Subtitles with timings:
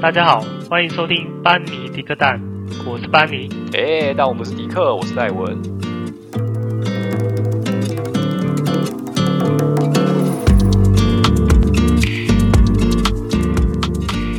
[0.00, 2.40] 大家好，欢迎收听班尼迪克蛋，
[2.86, 3.50] 我是班尼。
[3.74, 5.54] 哎，但我不是迪克，我是戴文。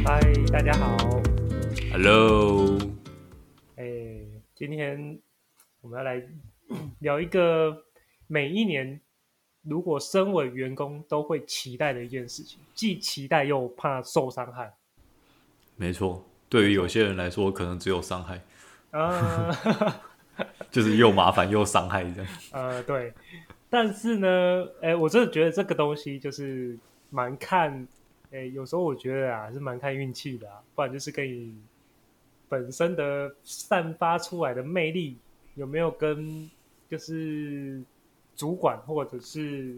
[0.04, 0.20] 嗨，
[0.52, 0.98] 大家好。
[1.92, 2.80] Hello。
[3.76, 3.86] 哎，
[4.56, 5.20] 今天
[5.82, 6.24] 我们要来
[6.98, 7.84] 聊一个
[8.26, 9.00] 每一年。
[9.62, 14.74] 如果身为员工都会期待的一件事情，既期待又怕受伤害。
[15.82, 18.40] 没错，对于有些人来说，可能只有伤害
[18.92, 19.50] 啊
[20.70, 22.32] 就是又麻烦又伤害这样。
[22.52, 23.12] 呃，对。
[23.70, 26.78] 但是呢，哎，我真的觉得这个东西就是
[27.10, 27.88] 蛮看，
[28.32, 31.56] 哎，有时候我觉得啊，是蛮看运气的啊，不然就是跟你
[32.48, 35.18] 本身的散发出来的魅力
[35.56, 36.50] 有没有跟，
[36.90, 37.82] 就是。
[38.34, 39.78] 主管或者是，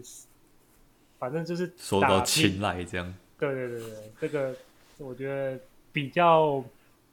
[1.18, 3.14] 反正就是受到青睐这样。
[3.38, 4.54] 对对对对，这个
[4.96, 5.60] 我觉得
[5.94, 6.62] 比较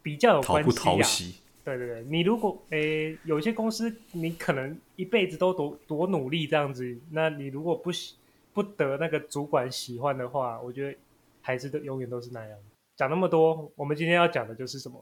[0.04, 0.74] 比较有关系啊。
[0.74, 1.36] 讨不讨喜？
[1.64, 8.16] 对对对，你如果诶有些公司你可能一辈子都多多努力这样子，那你如果不喜
[8.52, 10.98] 不得那个主管喜欢的话，我觉得
[11.40, 12.58] 还是都永远都是那样。
[12.98, 15.02] 讲那么多，我们今天要讲的就是什么？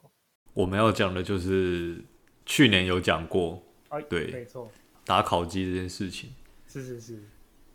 [0.53, 2.03] 我们要讲的就是
[2.45, 4.69] 去年有讲过，哎，对，没错。
[5.05, 6.29] 打烤鸡这件事情，
[6.67, 7.23] 是是是。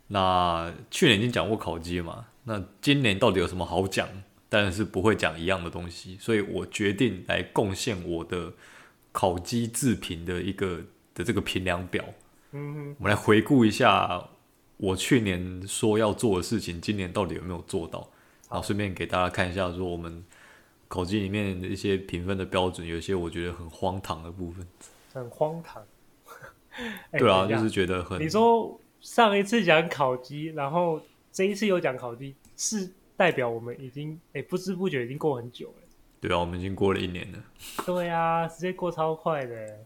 [0.09, 2.27] 那去年已经讲过烤鸡嘛？
[2.45, 4.07] 那今年到底有什么好讲？
[4.55, 8.53] 但是不会讲一样的东西，所以我决定来贡献我的
[9.11, 10.81] 烤鸡制评的一个
[11.13, 12.05] 的这个评量表。
[12.53, 14.29] 嗯哼，我们来回顾一下
[14.77, 18.09] 我去年说要做的事情，今年到底有没有做到？
[18.49, 20.25] 然后顺便给大家看一下，说我们
[20.87, 24.65] 烤鸡里面的一些评分的标准，有些我觉得很荒唐的部分。
[25.13, 25.83] 很荒唐。
[27.11, 28.21] 欸、 对啊，就是觉得很。
[28.21, 31.01] 你说上一次讲烤鸡，然后
[31.33, 35.75] 这一次又讲烤鸡，是代表我们已经哎、欸、不知不觉已经过很久了。
[36.21, 37.39] 对啊，我们已经过了一年了。
[37.85, 39.79] 对啊，时间过超快的，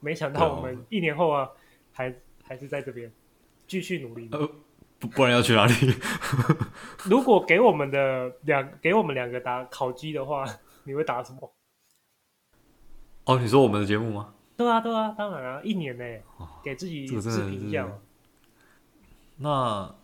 [0.00, 1.48] 没想到我们一年后啊，
[1.92, 3.10] 还还是在这边
[3.66, 4.28] 继续努力。
[4.32, 4.48] 呃，
[4.98, 5.72] 不，不然要去哪里？
[7.08, 10.44] 如果给我们的两给我们两个打烤鸡的话，
[10.84, 11.52] 你会打什么？
[13.26, 14.34] 哦，你说我们的节目吗？
[14.56, 16.04] 对啊，对啊，当然啊，一年呢，
[16.64, 17.88] 给自己自评一下。
[19.36, 19.94] 那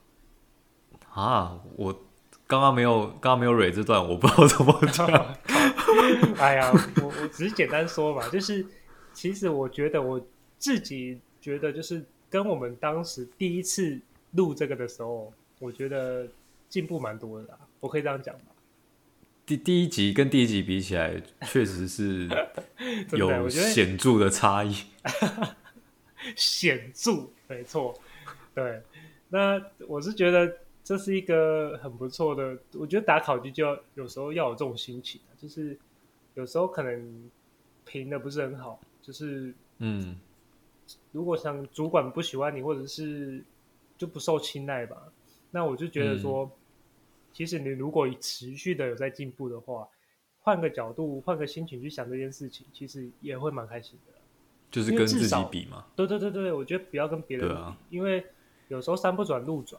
[1.13, 2.06] 啊，我
[2.47, 5.37] 刚刚没有，刚刚没有蕊这段，我不知道怎么讲。
[6.39, 6.71] 哎呀，
[7.03, 8.65] 我我只是简单说吧，就是
[9.13, 10.21] 其实我觉得我
[10.59, 13.99] 自己觉得，就是跟我们当时第一次
[14.33, 16.27] 录这个的时候，我觉得
[16.69, 17.59] 进步蛮多的啦。
[17.81, 18.43] 我可以这样讲吗？
[19.45, 22.29] 第第一集跟第一集比起来，确实是
[23.13, 24.77] 有显著的差异。
[26.35, 27.99] 显著，没错。
[28.55, 28.83] 对，
[29.29, 30.53] 那我是觉得
[30.87, 32.57] 这是一个很不错的。
[32.75, 35.77] 我觉得打烤鸡就要有时候要有这种心情，就是
[36.35, 37.29] 有时候可能
[37.85, 40.17] 评的不是很好，就是嗯，
[41.11, 43.43] 如果想主管不喜欢你，或者是
[43.99, 45.13] 就不受青睐吧，
[45.51, 46.45] 那我就觉得说。
[46.45, 46.51] 嗯
[47.37, 49.87] 其实你如果持续的有在进步的话，
[50.41, 54.13] 换个角度，换个心情去想这件事情，其实也会蛮开心的。
[54.71, 55.85] 就是跟自己比嘛。
[55.95, 58.25] 对对对对，我觉得不要跟别人比，啊、因为
[58.69, 59.79] 有时候山不转路转。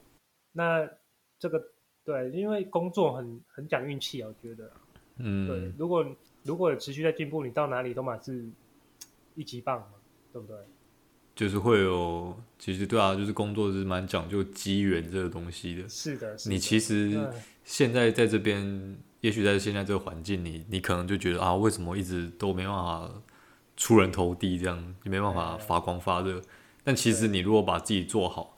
[0.57, 0.89] 那
[1.37, 1.63] 这个
[2.03, 4.71] 对，因为工作很很讲运气啊，我觉得。
[5.17, 5.47] 嗯。
[5.47, 6.03] 对，如果
[6.43, 8.49] 如果持续在进步，你到哪里都嘛是
[9.35, 9.87] 一级棒嘛，
[10.33, 10.57] 对不对？
[11.35, 15.87] 就是会有，其实对啊，就是工作是蛮讲究机缘这个东西的。
[15.87, 16.55] 是的，是的。
[16.55, 17.29] 你其实
[17.63, 23.07] 现在在这边，也许在现在这个环境里，你可能就觉得啊，为什么一直都没办法
[23.75, 26.41] 出人头地，这样你没办法发光发热。
[26.83, 28.56] 但其实你如果把自己做好，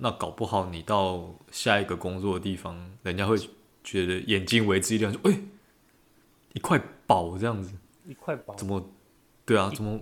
[0.00, 3.36] 那搞不好你到下一个工作的地方，人家会
[3.84, 5.40] 觉得眼睛为之一亮，说：“哎，
[6.54, 7.74] 一块宝这样子，
[8.06, 8.82] 一块宝怎么？
[9.44, 10.00] 对啊，怎么？”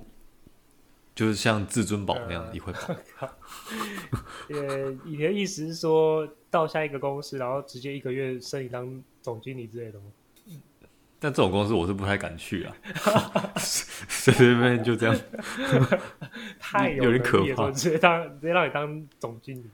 [1.17, 2.95] 就是像至尊宝那样一块宝。
[4.51, 10.05] 呃，你的意思是说到下一个公司，然后直接一个月升你当总经理之类的吗？
[11.21, 12.77] 但这种公司我是不太敢去啊，
[13.57, 15.21] 随随便便就这样，
[16.61, 19.69] 太有，有点可怕，直接当直接让你当总经理，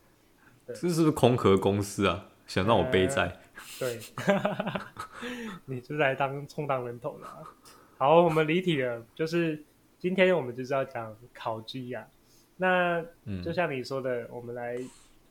[0.66, 2.28] 这是不是空壳公司啊？
[2.46, 3.24] 想让我背债？
[3.24, 4.00] 呃、对，
[5.66, 7.26] 你就是来当充当人头的。
[7.98, 9.62] 好，我们离题了，就是。
[9.96, 12.06] 今天我们就是要讲烤鸡呀，
[12.58, 13.02] 那
[13.42, 14.76] 就像你说的，嗯、我们来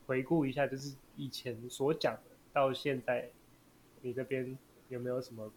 [0.07, 2.21] 回顾一下，就是以前所讲的，
[2.51, 3.29] 到现在
[4.01, 4.57] 你这边
[4.89, 5.53] 有没有什么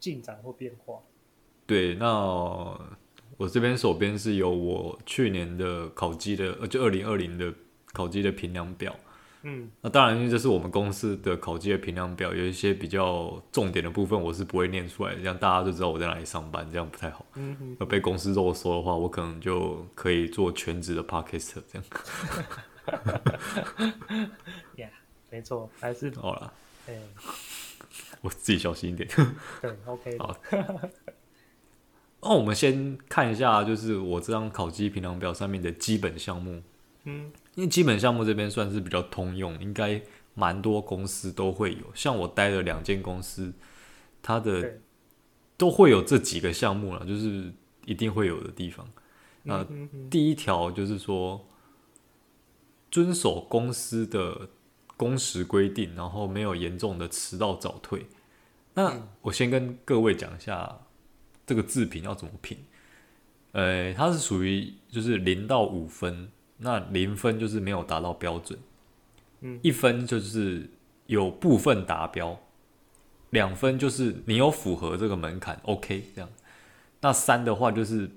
[0.00, 0.98] 进展或变化？
[1.66, 2.08] 对，那
[3.36, 7.52] 我这边手边是有我去年的烤鸡的，呃，就二零二零的
[7.92, 8.94] 烤鸡的评量表。
[9.42, 17.24] 嗯，那当然，因为这是我们公司的烤鸡的评量表，有一些比较重点的部分，我是不会念出来的，这样大家就知道我在哪里上班，这样不太好。
[17.36, 17.76] 嗯嗯。
[17.78, 21.84] 要被公司肉搜的话，我可能就可以做全职的 Podcast 这样。
[24.74, 24.90] 呀， yeah,
[25.30, 26.52] 没错，还是好了
[28.20, 29.08] 我自己小心一点。
[29.62, 30.18] 对，OK。
[30.18, 30.36] 好。
[32.20, 36.60] 那我们先看一下，就是我这张烤鸡评量表上面的基本项目。
[37.04, 37.30] 嗯。
[37.58, 40.00] 因为基本项目这边算是比较通用，应该
[40.34, 41.80] 蛮多公司都会有。
[41.92, 43.52] 像我待的两间公司，
[44.22, 44.78] 它的
[45.56, 47.52] 都会有这几个项目了，就是
[47.84, 48.88] 一定会有的地方。
[49.42, 49.66] 那
[50.08, 51.48] 第一条就是说，
[52.92, 54.50] 遵守公司的
[54.96, 58.06] 工时规定，然后没有严重的迟到早退。
[58.74, 60.82] 那我先跟各位讲一下
[61.44, 62.56] 这个自评要怎么评。
[63.50, 66.30] 呃，它是属于就是零到五分。
[66.60, 68.58] 那零分就是没有达到标准，
[69.42, 70.68] 嗯，一分就是
[71.06, 72.40] 有部分达标，
[73.30, 76.28] 两分就是你有符合这个门槛，OK 这样。
[77.00, 78.10] 那三的话就是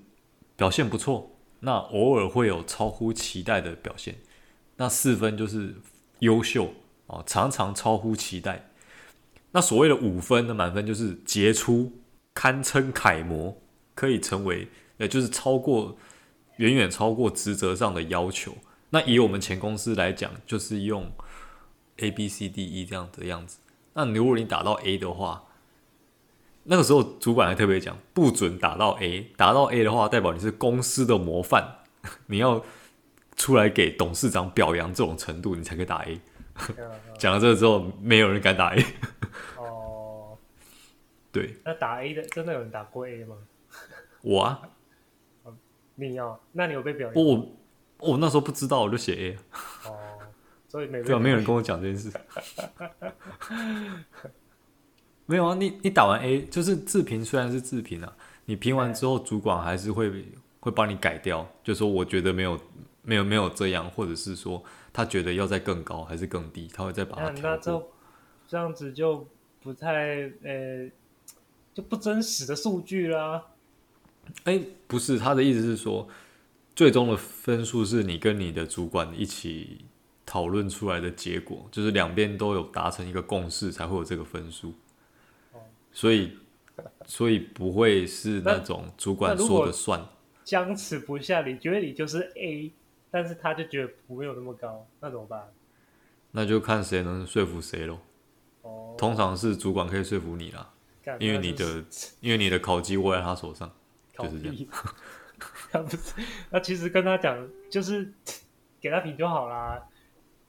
[0.56, 1.30] 表现不错，
[1.60, 4.16] 那偶尔会有超乎期待的表现。
[4.76, 5.76] 那四分就是
[6.18, 6.74] 优秀
[7.06, 8.70] 哦，常常超乎期待。
[9.52, 11.92] 那所谓的五分的满分就是杰出，
[12.34, 13.56] 堪称楷模，
[13.94, 14.66] 可以成为，
[14.96, 15.96] 也就是超过。
[16.62, 18.54] 远远超过职责上的要求。
[18.90, 21.10] 那以我们前公司来讲，就是用
[21.96, 23.58] A、B、C、D、E 这样的样子。
[23.94, 25.44] 那如果你打到 A 的话，
[26.64, 29.32] 那个时候主管还特别讲，不准打到 A。
[29.36, 31.78] 打到 A 的话，代表你是公司的模范，
[32.26, 32.64] 你要
[33.34, 36.20] 出来给董事长表扬这种程度，你才可以打 A。
[37.18, 38.84] 讲了这个之后，没有人敢打 A。
[39.56, 40.38] 哦，
[41.32, 41.56] 对。
[41.64, 43.36] 那打 A 的，真的有人打过 A 吗？
[44.20, 44.60] 我啊。
[45.94, 46.38] 你要？
[46.52, 47.24] 那你有被表扬？
[47.24, 47.48] 我
[47.98, 49.36] 我那时候不知道，我就写 A。
[49.88, 49.96] 哦，
[50.68, 52.10] 所以没对啊，没有人跟我讲这件事。
[55.26, 58.16] 没有啊，你你打完 A 就是自评，虽然是自评啊，
[58.46, 60.10] 你评完之后，主管还是会
[60.60, 62.58] 会帮你改掉，就说我觉得没有
[63.02, 64.62] 没有没有这样，或者是说
[64.92, 67.50] 他觉得要再更高还是更低，他会再把它调过。
[67.50, 67.82] 那这
[68.48, 69.26] 这样子就
[69.62, 70.90] 不太呃，
[71.72, 73.44] 就不真实的数据啦。
[74.44, 76.08] 哎，不是，他的意思是说，
[76.74, 79.84] 最终的分数是你跟你的主管一起
[80.24, 84.74] 讨论出来的结果，就是两边都有达成一个共识，才会有这个分数。
[85.92, 86.38] 所以，
[87.06, 90.06] 所以不会是那种主管说的算。
[90.44, 92.72] 僵持不下，你觉得你就是 A，
[93.10, 95.52] 但是他就觉得不会有那么高，那怎么办？
[96.32, 97.98] 那就看谁能说服谁喽。
[98.62, 100.72] 哦，通常是主管可以说服你啦，
[101.18, 101.84] 因为你的
[102.20, 103.70] 因为你的考绩握在他手上。
[104.18, 104.56] 就是这样，
[105.70, 106.14] 他不是，
[106.50, 108.12] 那其实跟他讲，就是
[108.80, 109.82] 给他评就好啦。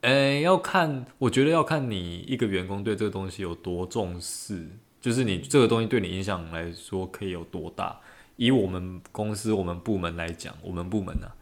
[0.02, 4.68] 诶、欸，要看，我觉得要看你一个员工对这个东西有多重视，
[5.00, 7.98] 就是你这个东西对你影响来说可以有多大。
[8.36, 11.36] 以我们公司我们部门来讲，我们部门呢、啊，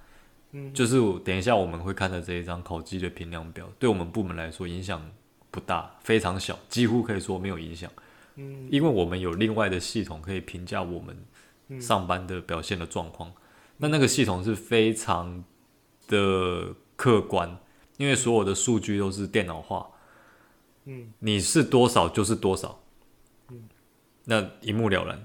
[0.53, 5.11] 嗯，就是等一下我们会看的这一张考绩的评量表，对我们部门来说影响
[5.51, 7.91] 不大，非常小，几乎可以说没有影响。
[8.37, 11.17] 嗯，因为我们有另外的系统可以评价我们。
[11.81, 13.33] 上班的表现的状况，
[13.79, 15.45] 那那个系统是非常
[16.09, 17.59] 的客观，
[17.97, 19.91] 因为所有的数据都是电脑化，
[20.85, 22.83] 嗯，你是多少就是多少，
[23.51, 23.63] 嗯，
[24.25, 25.25] 那一目了然，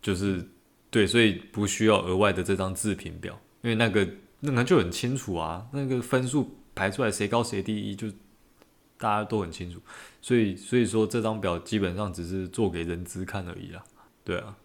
[0.00, 0.48] 就是
[0.90, 4.08] 对，所以不需要额外的这张自评表，因为那个
[4.40, 8.08] 那个就很清楚啊，那个分数排出来谁高谁低就
[8.98, 9.80] 大家都很清楚，
[10.22, 13.84] 所以所以说这张表基本上只是做给人资看而已啦，
[14.24, 14.56] 对啊。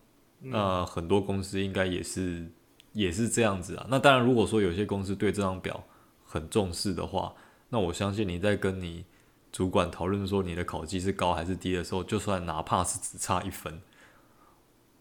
[0.43, 2.49] 那、呃、很多公司应该也是
[2.93, 3.85] 也是这样子啊。
[3.89, 5.83] 那当然，如果说有些公司对这张表
[6.25, 7.33] 很重视的话，
[7.69, 9.05] 那我相信你在跟你
[9.51, 13.81] 主管讨论说你的考绩是高还是低的时候，就算哪怕是只差一分，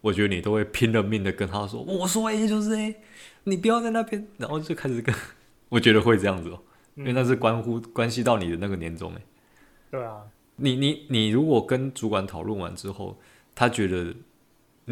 [0.01, 2.95] 我觉得你都会拼了命的跟他说：“我说 A 就是 A，
[3.45, 5.13] 你不要在那边。”然后就开始跟，
[5.69, 6.63] 我觉得会这样子哦、喔，
[6.95, 9.21] 因为那是关乎关系到你的那个年终诶。
[9.89, 10.21] 对啊，
[10.57, 13.19] 你你你如果跟主管讨论完之后，
[13.55, 14.13] 他觉得。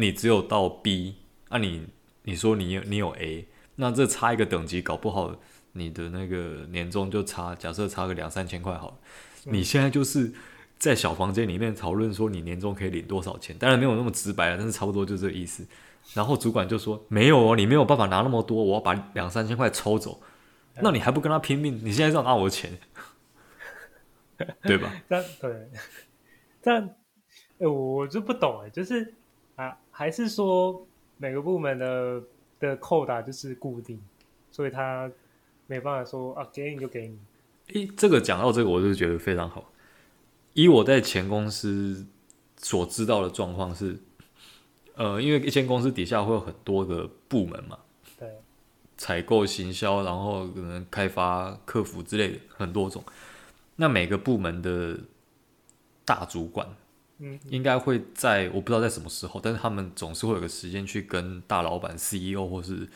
[0.00, 1.16] 你只有到 B，
[1.50, 1.86] 那、啊、你
[2.22, 5.36] 你说你有你有 A，那这差一个等级，搞不好
[5.72, 8.94] 你的那个年终就差，假设差个两三千块好了。
[9.44, 10.32] 嗯、你现在就是
[10.78, 15.66] 在小房间里面讨论说你年终可以领多少钱，当然没有那么直白了，但是差不多就这个意思。
[16.14, 20.22] 然后主管就说没有哦，你没有办法拿那么多，我要把两三千块抽走，
[20.80, 21.78] 那你还不跟他拼命？
[21.84, 22.78] 你现在是要拿我的钱，
[24.62, 24.90] 对吧？
[25.06, 25.70] 但对，
[26.62, 26.96] 但
[27.58, 29.14] 哎，我就不懂哎，就是。
[30.00, 30.86] 啊，还是说
[31.18, 32.22] 每个部门的
[32.58, 34.00] 的扣打就是固定，
[34.50, 35.10] 所以他
[35.66, 37.18] 没办法说啊，给你就给你。
[37.74, 39.70] 诶，这个讲到这个，我就觉得非常好。
[40.54, 42.06] 以我在前公司
[42.56, 43.98] 所知道的状况是，
[44.94, 47.78] 呃，因为一间公司底下会有很多个部门嘛，
[48.18, 48.28] 对，
[48.96, 53.04] 采购、行销，然后可能开发、客服之类的很多种。
[53.76, 54.98] 那每个部门的
[56.04, 56.66] 大主管，
[57.20, 62.88] 嗯，应该会在我不知道在什么时候，但是他们总是会有个时间去跟大老板、CEO 或是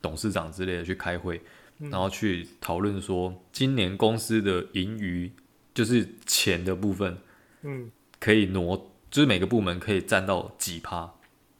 [0.00, 1.40] 董事长之类的去开会，
[1.78, 5.30] 然后去讨论说今年公司的盈余。
[5.74, 7.16] 就是钱的部分，
[7.62, 7.90] 嗯，
[8.20, 11.10] 可以挪，就是每个部门可以占到几趴。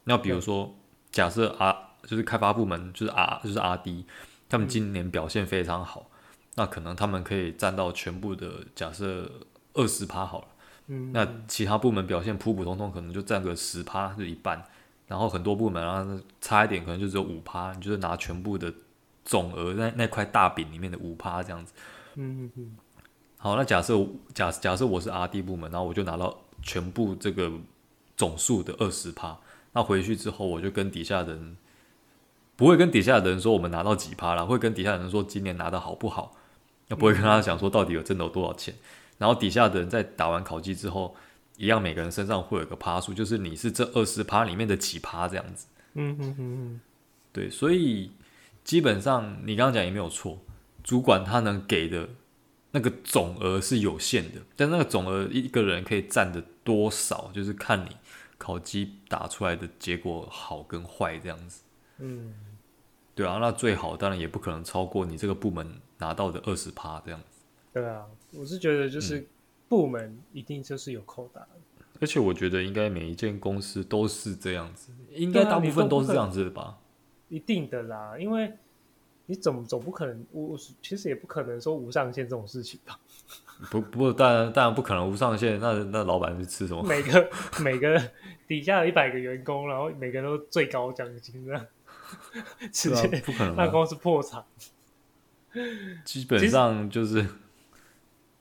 [0.05, 0.77] 那比如说，
[1.11, 4.05] 假设啊，就是开发部门，就是 R，就是 RD，
[4.51, 6.11] 他们今年表现非常好，
[6.57, 9.33] 那可能他们可以占到全部的假设
[9.73, 10.49] 二十趴好了。
[10.93, 14.63] 嗯，那其他部门表现普普通通，可能就占个十趴，就一半。
[15.09, 16.07] 然后很多部门啊，
[16.41, 18.73] 差一点可能就只有五趴，你就是拿全部的
[19.25, 21.73] 总额那那块大饼里面的五趴这样子。
[22.17, 22.77] 嗯嗯嗯。
[23.39, 23.95] 好，那假设
[24.35, 27.51] 假假设我是 RD 部门，然后我就拿到全部这个
[28.17, 29.37] 总数的二十趴，
[29.73, 31.57] 那回去之后我就跟底下的人，
[32.57, 36.37] 不会跟底下的人说我们拿到几趴了，会跟底下的人说今年拿的好不好，
[36.89, 38.75] 那不会跟他讲说到底有真的有多少钱，
[39.19, 41.15] 然后底下的人在打完考绩之后，
[41.57, 45.67] 一样每个人身上会有个趴数，就是你是这二十趴里面的几趴这样子。
[45.95, 46.81] 嗯嗯嗯，
[47.33, 48.13] 对，所以
[48.65, 50.39] 基本上你刚刚讲也没有错，
[50.83, 52.09] 主管他能给的。
[52.75, 57.95] 那个总额是有限的，但那个总额一个人可以占的多少，就是看你
[58.39, 61.63] 考绩打出来的结果好跟坏这样子。
[61.99, 62.33] 嗯，
[63.15, 67.32] 对啊，那最好当然也不可能超过你这个部门拿到的二十趴这样子。
[67.73, 69.27] 对啊，我是觉得就是
[69.69, 76.79] 部门一定就是有扣打，嗯，而且我觉得应该每一件公司都是这样子，应该大部分都是这样子的吧？
[77.29, 78.53] 一定的啦，因为。
[79.27, 82.99] 你总总不可能，我其实也不可能说无上限这种事情吧？
[83.71, 85.61] 不不，当然当然不可能无上限。
[85.61, 86.83] 那那老板是吃什么？
[86.83, 87.31] 每个
[87.63, 88.11] 每个
[88.49, 91.67] 底下有一百个员工，然后每个人都最高奖金这样，
[92.73, 94.45] 直接、啊、不可能，那公司破产。
[96.05, 97.25] 基本上就是，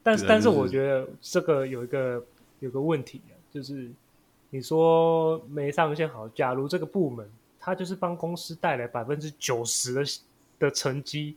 [0.03, 2.23] 但是但是我觉得这个有一个
[2.59, 3.89] 有个问题啊，就是
[4.49, 7.29] 你说没上线好，假如这个部门
[7.59, 10.03] 他就是帮公司带来百分之九十的。
[10.61, 11.35] 的成绩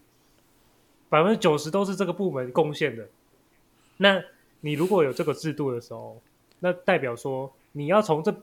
[1.09, 3.09] 百分之九十都是这个部门贡献的。
[3.97, 4.23] 那
[4.61, 6.21] 你如果有这个制度的时候，
[6.61, 8.37] 那代表说你要从这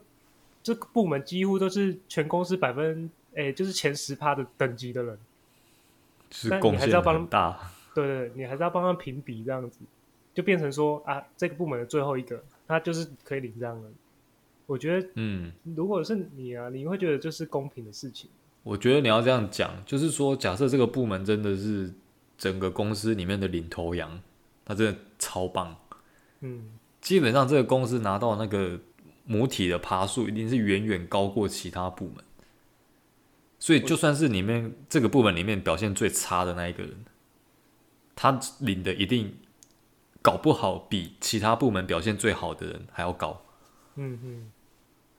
[0.60, 5.16] 这个部门几乎都是全公司百分诶，就是前十趴的等级的人，
[6.32, 7.70] 是贡献很大。
[7.94, 9.78] 对对对，你还是要帮他评比这样子，
[10.34, 13.88] 就变成说啊，这个部门的最后一个，他就是可以领这样的。
[14.66, 18.30] 我觉得，嗯，如果是你啊，你会觉得这是公平的事情。
[18.62, 21.92] 我觉得你要这样讲，就是说，假设这个部门真的是
[22.38, 24.22] 整个公司里面的领头羊，
[24.64, 25.76] 他真的超棒，
[26.40, 26.70] 嗯，
[27.00, 28.78] 基本上这个公司拿到那个
[29.26, 32.24] 母体的爬数，一定是远远高过其他部门。
[33.58, 37.04] 所以，就算是里面这个部门里面表现最差的那一个人，
[38.14, 39.36] 他领的一定
[40.22, 43.42] 搞不好比其他部门表现最好的人还要高。
[43.96, 44.52] 嗯嗯。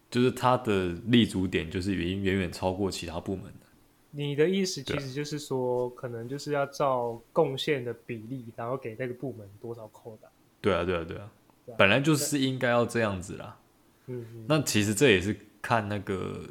[0.10, 3.68] 就是他的立足点，就是已经远远超过其他部门的。
[4.12, 10.30] 你的意思其实就是说，可能就是要照贡献的比例，然后给那个部门多少扣的。
[10.62, 11.32] 对啊，对啊，对啊，
[11.78, 13.58] 本来就是应该要这样子啦。
[14.06, 14.46] 嗯嗯。
[14.48, 16.48] 那其实这也是看那个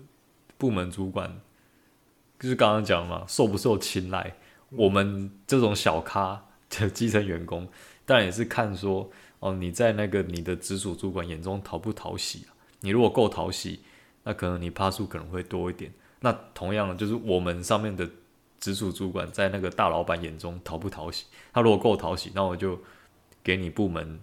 [0.58, 1.40] 部门主管，
[2.40, 4.36] 就是刚刚讲嘛，受不受青睐。
[4.70, 7.68] 我们这种小咖的基层员工，
[8.04, 12.54] 当然也是看说，哦，你在那个你的直属主管眼中讨不讨喜啊？
[12.80, 13.80] 你如果够讨喜，
[14.24, 15.92] 那可能你趴数可能会多一点。
[16.20, 18.08] 那同样的，就是我们上面的
[18.60, 21.26] 直属主管在那个大老板眼中讨不讨喜？
[21.52, 22.78] 他如果够讨喜，那我就
[23.42, 24.20] 给你部门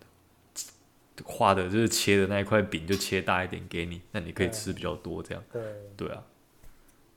[1.26, 5.44] 画的就是切的那一块饼就切大一点给你，那你可以吃比较多这样。
[5.52, 5.62] 对
[5.98, 6.24] 对啊，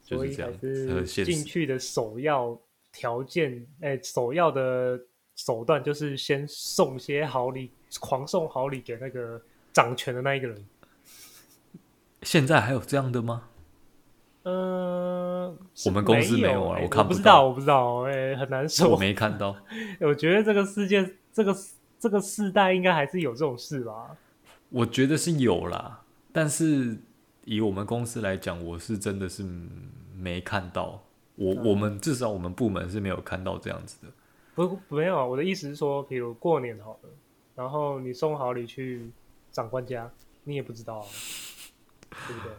[0.05, 1.05] 就是这样。
[1.05, 2.61] 进去的首要
[2.93, 5.01] 条件，哎，首要的
[5.45, 7.71] 手段就是先送些好礼，
[8.01, 9.41] 狂送好礼给那个
[9.73, 10.65] 掌权的那一个人。
[12.23, 13.45] 现在还有这样的吗？
[14.45, 19.57] 嗯、呃，我们公司没有啊，欸、我看不到，不知道，我不知道，哎、欸，很难说，我没看到。
[20.01, 21.57] 我觉得这个世界，这个
[21.99, 24.17] 这个世代应该还是有这种事吧？
[24.71, 26.97] 我觉得是有啦，但是
[27.45, 29.45] 以我们公司来讲，我是真的是
[30.17, 31.03] 没看到。
[31.35, 34.13] 我、嗯、我们至少我们部门是没有看到这样子的。
[34.55, 35.25] 不，没有啊。
[35.25, 37.11] 我的意思是说，比如过年好了，
[37.55, 39.11] 然后你送好礼去
[39.51, 40.11] 长官家，
[40.45, 41.07] 你也不知道啊。
[42.29, 42.53] 对不对？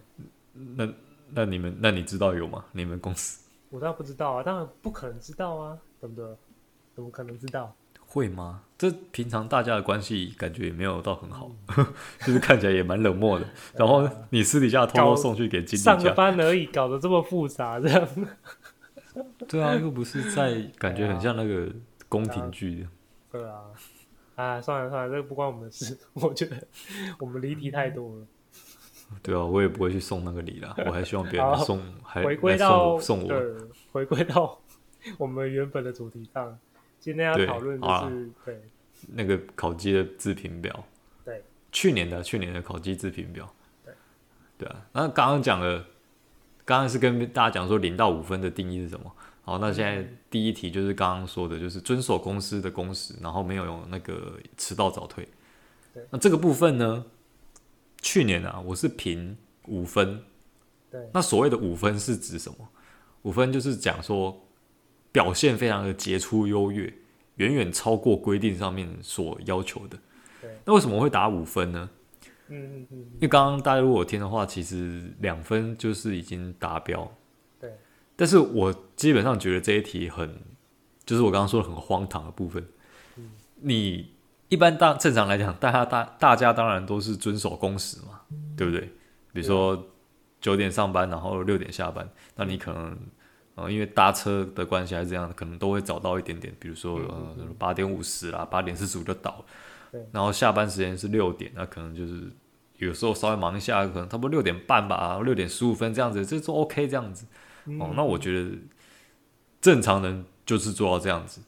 [0.75, 0.93] 那
[1.29, 2.65] 那你们那你知道有吗？
[2.71, 3.47] 你们公司？
[3.69, 6.25] 我倒不知道啊，当然不可能知道啊，对不对？
[6.95, 7.75] 怎么可能知道？
[8.05, 8.61] 会吗？
[8.77, 11.85] 这平常大家的关系感觉也没有到很好，嗯、
[12.25, 13.47] 就是看起来也蛮冷漠的。
[13.73, 18.07] 然后你私底下偷偷送去给经理上个班而已，搞得这么复杂，这样。
[19.47, 21.71] 对啊，又不是在 感觉很像那个
[22.09, 22.87] 宫廷剧。
[23.31, 23.61] 对啊，
[24.35, 25.97] 啊，算了算了，这个不关我们的事。
[26.13, 26.57] 我觉得
[27.19, 28.25] 我们离题太多了。
[29.21, 30.73] 对啊，我也不会去送那个礼啦。
[30.85, 33.55] 我还希望别人送，还回归到送我，对，
[33.91, 34.59] 回归到
[35.17, 36.57] 我们原本的主题上。
[36.99, 38.61] 今天要讨论的是对，对
[39.13, 40.83] 那个烤鸡的自评表。
[41.25, 43.53] 对，去年的去年的烤鸡自评表。
[43.83, 43.93] 对，
[44.57, 44.85] 对啊。
[44.93, 45.85] 那刚刚讲了。
[46.65, 49.13] 刚刚是跟大家讲说零到五分的定义是什么？
[49.45, 55.27] 好，那现在第一题就是刚刚说的，就是遵守公司的工时，然后没有用那个迟到早退。
[55.93, 57.05] 对，那这个部分呢，
[58.01, 59.35] 去年啊，我是评
[59.67, 60.23] 五分。
[60.89, 62.69] 对，那所谓的五分是指什么？
[63.23, 64.47] 五分就是讲说
[65.11, 66.93] 表现非常的杰出优越，
[67.35, 69.97] 远远超过规定上面所要求的。
[70.41, 71.89] 对，那为什么会打五分呢？
[72.47, 77.11] 嗯嗯嗯，因为刚刚大家如果听的话，其实两分就是已经达标。
[78.15, 80.41] 对，但是我基本上觉得这一题很，
[81.05, 82.65] 就是我刚刚说的很荒唐的部分。
[83.17, 84.13] 嗯，你
[84.49, 88.81] 一般大正常来讲，大家大大家当然都是遵守工时嘛，嗯，对不对？
[89.33, 89.87] 比如说
[90.39, 92.97] 九点上班，然后六点下班，那你可能
[93.55, 99.45] 呃因为搭车的关系还是这样，可能都会早到一点点，比如说呃八点五十啦，八点四十五就到了。
[100.11, 102.23] 然后下班时间是六点，那可能就是
[102.77, 107.25] 有时候稍微忙一下，可能差不多六点半吧，六点十五分这样子，这都 OK 这样子。
[107.79, 108.51] 哦，那我觉得
[109.61, 111.41] 正常人就是做到这样子，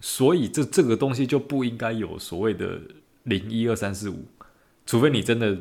[0.00, 2.80] 所以这这个东西就不应该有所谓的
[3.24, 4.26] 零一二三四五，
[4.86, 5.56] 除非你真的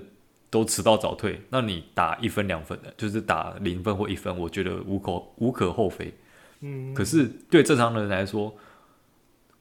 [0.50, 6.14] 都迟到早退，那你打一分两分的，就是打零分或一分，我觉得无可无可厚非。
[6.62, 8.56] 嗯，可是对正常人来说。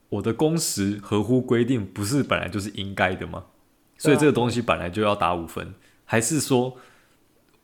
[0.09, 3.45] 我的工时合乎规定，不是本来就是应该的吗？
[3.97, 5.73] 所以这个东西本来就要打五分，
[6.05, 6.77] 还是说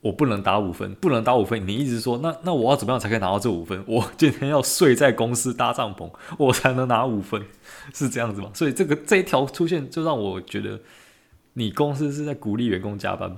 [0.02, 0.94] 我不能打五分？
[0.96, 1.68] 不能打五分？
[1.68, 3.84] 你一直说那那我要怎么样才可以拿到这五分？
[3.88, 7.44] 我今天要睡在公司搭帐篷，我才能拿五分，
[7.94, 8.52] 是这样子吗？
[8.54, 10.80] 所以这个这一条出现，就让我觉得
[11.54, 13.38] 你公司是在鼓励员工加班吗？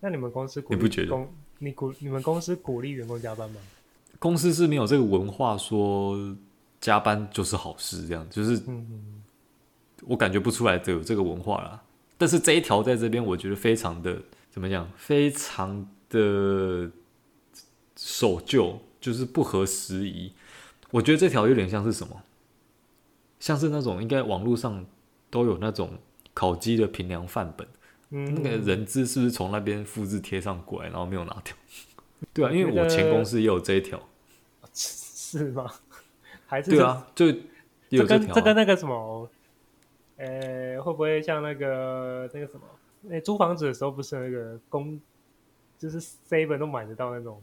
[0.00, 1.16] 那你们公司鼓励你不觉得？
[1.58, 3.56] 你鼓你们公司鼓励员工加班吗？
[4.18, 6.36] 公司是没有这个文化说。
[6.80, 8.58] 加班就是好事，这样就是，
[10.06, 11.78] 我感觉不出来的有这个文化啦。
[12.16, 14.16] 但是这一条在这边，我觉得非常的
[14.50, 16.90] 怎么讲，非常的
[17.96, 20.32] 守旧，就是不合时宜。
[20.90, 22.22] 我觉得这条有点像是什么，
[23.38, 24.84] 像是那种应该网络上
[25.30, 25.98] 都有那种
[26.34, 27.68] 烤鸡的评量范本，
[28.10, 31.54] 嗯，那个人资是不是从那边复制贴上过来，然后没有拿掉？
[32.34, 34.02] 对啊，因为我前公司也有这一条，
[34.74, 35.70] 是吗？
[36.46, 37.26] 还是对啊，就
[37.90, 39.30] 有这跟这跟那个什么，
[40.16, 42.62] 呃、欸，会不会像那个那个什么？
[43.02, 45.00] 那、欸、租房子的时候不是那个公，
[45.78, 47.40] 就是 seven 都买得到那种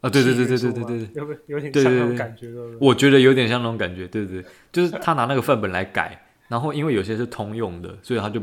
[0.00, 0.08] 啊？
[0.08, 1.10] 对对对对对对对对，
[1.46, 8.40] 有有点像那种感觉，对对对对，我觉得有点像那种感觉，对对对，就是他拿那个范本来改，然后因为有些是通用的，所以他就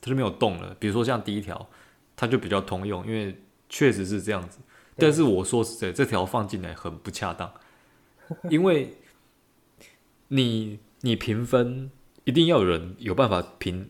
[0.00, 0.76] 他就没有动了。
[0.78, 1.68] 比如说像第一条，
[2.16, 3.36] 他就比较通用，因为
[3.68, 4.58] 确实是这样子。
[4.96, 7.52] 但是我说实在，这条放进来很不恰当，
[8.50, 8.94] 因为。
[10.30, 11.90] 你你评分
[12.24, 13.88] 一定要有人有办法评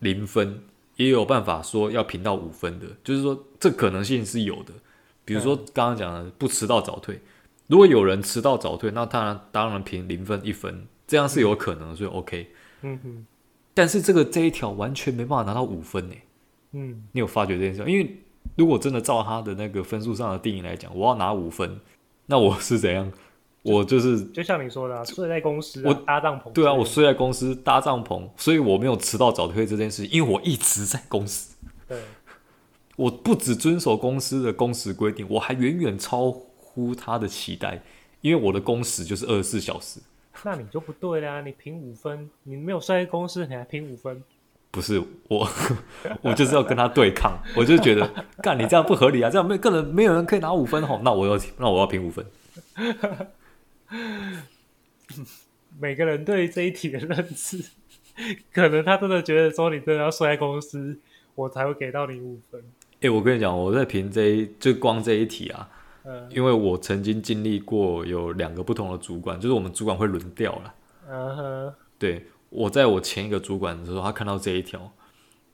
[0.00, 0.60] 零分，
[0.98, 4.72] 也有办法说要评到五分的，就是说这可能性是有的。
[5.24, 7.20] 比如说刚刚讲的不迟到早退，
[7.68, 12.50] 如果有人迟到早退，那当然当然评零分一分，这样是有可能，所以 OK。
[12.82, 13.26] 嗯哼。
[13.74, 16.14] 但是这个这一条完全没办法拿到五分呢。
[16.72, 17.04] 嗯。
[17.12, 17.80] 你有发觉这件事？
[17.90, 18.18] 因为
[18.56, 21.78] 如果真的照他的那个分数上的定义来讲，我要拿五分，
[22.26, 23.12] 那我是怎样？
[23.68, 26.52] 我就是，就像你说的、啊，睡在公司、啊，我搭帐篷。
[26.52, 31.54] 对啊，我睡在公司搭帐篷，所以我没有迟到早退这件事，因为我一直在公司。
[31.86, 31.98] 对，
[32.96, 37.82] 我不只遵守公司的工时规定，我还远远超乎他的期待，
[38.20, 40.00] 因为我的工时就是二十四小时。
[40.44, 44.22] 那你就不对啦，你评五分，你没有睡在公司，你还评五分？
[44.70, 45.48] 不是我，
[46.20, 48.08] 我就是要跟他对抗，我就觉得
[48.42, 52.24] 干你这样不合理啊，这样没个人没有人可以拿五分吼，那我要那我要评五分。
[55.80, 57.64] 每个人对这一题的认知，
[58.52, 60.98] 可能他真的觉得说你真的要摔公司，
[61.34, 62.60] 我才会给到你五分。
[62.94, 65.70] 哎、欸，我跟你讲，我在评这一就光这一题啊，
[66.04, 70.74] 嗯、因为我曾经经历过有两个不同的主管，就是我们主管会轮调了。
[71.08, 74.92] 嗯哼，对，我在我前一个主管的时候，他看到这一条，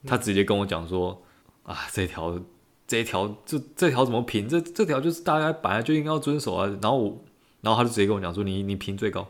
[0.07, 1.23] 他直接跟我讲说
[1.65, 2.41] ：“嗯、啊，这条
[2.87, 4.49] 这一条这这条怎么评？
[4.49, 7.25] 这这条就是大家本来就应该要遵守啊。”然后我。
[7.65, 9.27] 然后他就直接跟我讲说：“你你评最高。”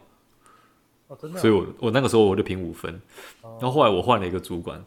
[1.07, 1.40] 哦，真的、啊。
[1.40, 3.01] 所以我我那个时候我就评五分，
[3.42, 4.85] 然后后来我换了一个主管，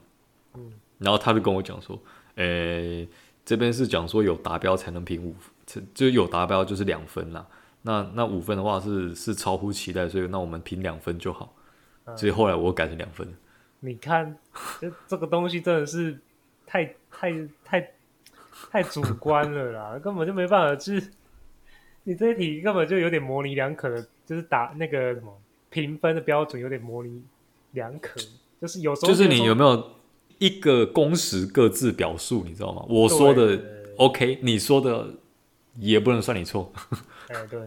[0.56, 1.98] 嗯，然后他就跟我讲说，
[2.36, 3.08] 诶、欸，
[3.46, 5.36] 这边是讲说有达标才能评五，
[5.94, 7.48] 就有达标就是两分啦。
[7.84, 11.56] 那那五分的话是是超乎期待，所以那我们评两分就好。
[12.06, 13.32] 嗯、所以后来我改成两分。
[13.80, 14.38] 你看，
[14.82, 16.20] 这这个东西真的是
[16.66, 17.32] 太太
[17.64, 17.94] 太
[18.72, 21.12] 太主观了啦，根本就没办法去。
[22.08, 25.38] 你这一题根本就有点模棱两可的，就是打那个什么
[25.70, 27.22] 评分的标准有点模棱
[27.72, 28.18] 两可，
[28.62, 29.92] 就是有时候就是你有没有
[30.38, 32.86] 一个公式各自表述，你知道吗？
[32.88, 33.62] 我说的
[33.98, 35.16] OK，你说的
[35.76, 36.72] 也不能算你错。
[37.28, 37.60] 哎、欸，对，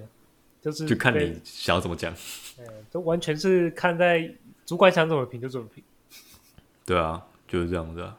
[0.62, 2.10] 就是就看你想要怎么讲。
[2.10, 4.32] 哎、欸，就完全是看在
[4.64, 5.84] 主管想怎么评就怎么评。
[6.86, 8.16] 对啊，就是这样子啊，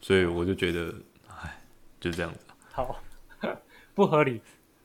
[0.00, 0.92] 所以我就觉得，
[1.28, 1.62] 哎，
[2.00, 2.40] 就这样子。
[2.72, 3.00] 好，
[3.94, 4.40] 不合理。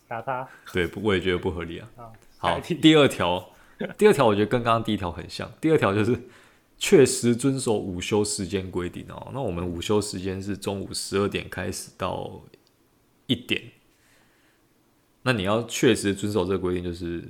[0.07, 1.89] 打他， 对，我也觉得不合理啊。
[2.37, 3.51] 好，第二条，
[3.97, 5.51] 第二条我觉得跟刚刚第一条很像。
[5.59, 6.19] 第二条就是
[6.77, 9.31] 确实遵守午休时间规定哦。
[9.33, 12.41] 那我们午休时间是中午十二点开始到
[13.25, 13.61] 一点。
[15.23, 17.23] 那你要确实遵守这个规定，就是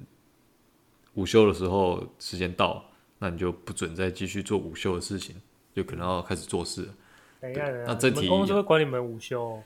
[1.14, 2.84] 午休的时候时间到，
[3.20, 5.36] 那你就不准再继续做午休的事情，
[5.74, 6.94] 就可能要开始做事了。
[7.40, 9.64] 等一下，那这题公司会管你们午休？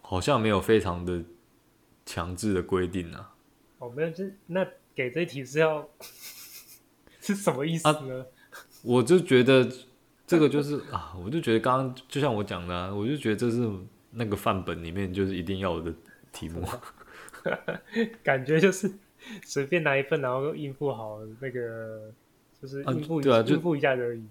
[0.00, 1.24] 好像没有非常的。
[2.04, 3.34] 强制的规定啊？
[3.78, 5.88] 哦，没有，这那给这一题是要
[7.20, 8.20] 是什么意思呢？
[8.20, 8.26] 啊、
[8.82, 9.70] 我就觉得
[10.26, 13.68] 这个就是啊，我就觉得刚刚就像我讲的、啊，我就觉得这是
[14.10, 15.94] 那个范本里面就是一定要有的
[16.32, 16.66] 题目，
[18.22, 18.90] 感觉就是
[19.44, 22.12] 随便拿一份，然后应付好那个，
[22.60, 24.24] 就是应付、啊对啊、应付一下而已。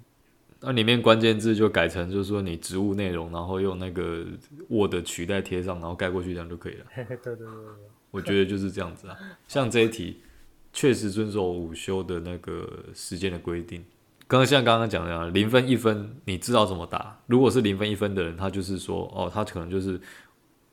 [0.64, 4.24] 那里面关键字就改成就是说你植物内容，然后用那个
[4.70, 6.86] Word 取代贴上，然后盖过去这样就可以了。
[6.96, 7.48] 对对对对，
[8.12, 9.18] 我觉得就是这样子啊。
[9.48, 10.22] 像这一题，
[10.72, 13.84] 确实遵守午休的那个时间的规定。
[14.28, 17.20] 刚刚像刚刚讲的啊，零分一分，你知道怎么打？
[17.26, 20.00] 如果是零分一分的人，他就是说哦，他可能就是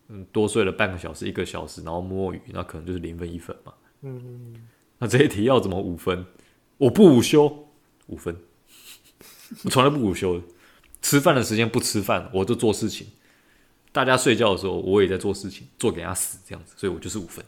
[0.08, 3.72] 嗯多睡了半个小时、一个小时，然后摸鱼，那可能就是零分一分嘛。
[4.02, 4.68] 嗯嗯嗯。
[4.98, 6.24] 那这一题要怎么五分？
[6.76, 7.68] 我不午休，
[8.08, 8.36] 五分。
[9.64, 10.40] 我从来不午休，
[11.00, 13.06] 吃饭的时间不吃饭，我就做事情。
[13.90, 17.44] 大家睡觉的时候，我也在做事情，做给他死这样子，所以我就是五分。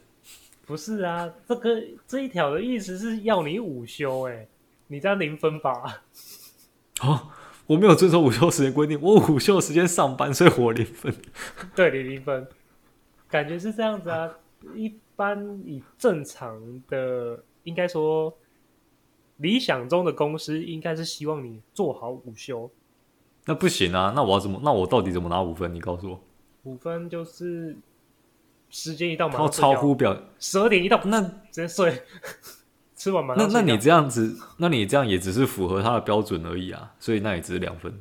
[0.64, 4.48] 不是啊，这个这一条的意思是要你午休，哎，
[4.86, 6.02] 你这样零分吧？
[7.02, 7.28] 哦，
[7.66, 11.14] 我没有遵守午休时间规定，我午休时间上班，所以我零分。
[11.74, 12.46] 对，你零分，
[13.28, 14.30] 感觉是这样子啊。
[14.74, 18.34] 一般以正常的，应该说。
[19.40, 22.70] 理想中的公司应该是希望你做好午休，
[23.46, 24.12] 那不行啊！
[24.14, 24.60] 那我要怎么？
[24.62, 25.74] 那我到底怎么拿五分？
[25.74, 26.20] 你告诉我。
[26.64, 27.74] 五分就是
[28.68, 32.02] 时间一到马上超乎表，十二点一到，那直接睡，
[32.94, 36.94] 吃完马上那那你这样子，那你这样也只是符合他的标准而已啊！
[37.00, 37.98] 所以那也只是两分。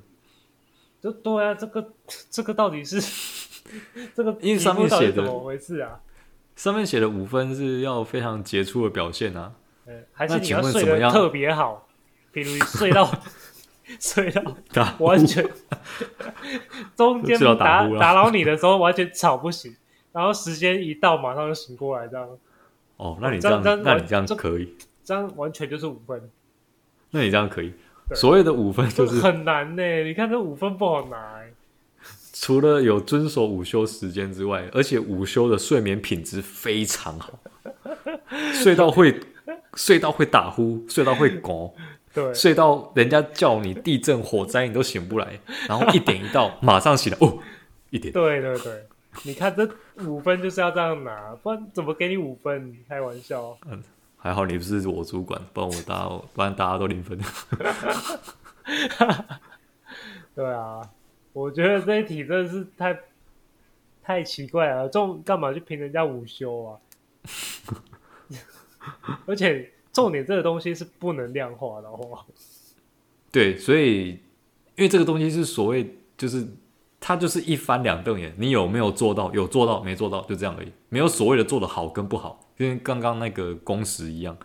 [1.02, 1.94] 就对啊，这个
[2.30, 3.02] 这个到底是
[4.14, 6.02] 这个因为上面写的怎么回事啊？
[6.58, 9.54] 上面写的五分是要非常杰出的表现啊。
[10.12, 11.88] 还是你要睡得特别好，
[12.32, 13.10] 比如睡到
[14.00, 15.44] 睡到完全
[16.96, 19.76] 中间打打扰你的时候完全吵不醒，
[20.12, 22.30] 然后时间一到马上就醒过来这样。
[22.98, 26.30] 哦，那你这样，那你这样可以，这样完全就是五分。
[27.12, 27.74] 那你这样可以，
[28.14, 30.04] 所谓的五分就是很难呢。
[30.04, 31.42] 你看这五分不好拿。
[32.32, 37.40] 除了有遵守午休时间之外，而且午休的睡眠品质非常好，
[38.54, 39.20] 睡到会。
[39.80, 41.74] 睡到会打呼，睡到会 拱，
[42.14, 45.40] 对，睡到人家叫你地震火灾你都醒不来，
[45.70, 47.40] 然后一点一到 马上醒来哦，
[47.90, 48.86] 一点，对对对，
[49.24, 49.66] 你看这
[50.06, 52.76] 五分就是要这样拿，不然怎么给你五分？
[52.90, 53.82] 开玩笑，嗯，
[54.18, 57.18] 还好你不是我主管，不然我大家不然大家都零分。
[60.36, 60.82] 对啊，
[61.32, 63.00] 我觉得这一题真的是太
[64.04, 66.76] 太奇怪了，这种干嘛去评人家午休啊？
[69.26, 72.28] 而且重点，这个东西是不能量化的，好
[73.32, 74.10] 对，所以
[74.76, 76.48] 因为这个东西是所谓，就是
[77.00, 79.32] 它就是一翻两瞪眼，你有没有做到？
[79.34, 80.22] 有做到没做到？
[80.24, 84.38] 就这样而已，没有所谓的做的好跟不好，跟刚刚那个工时一样，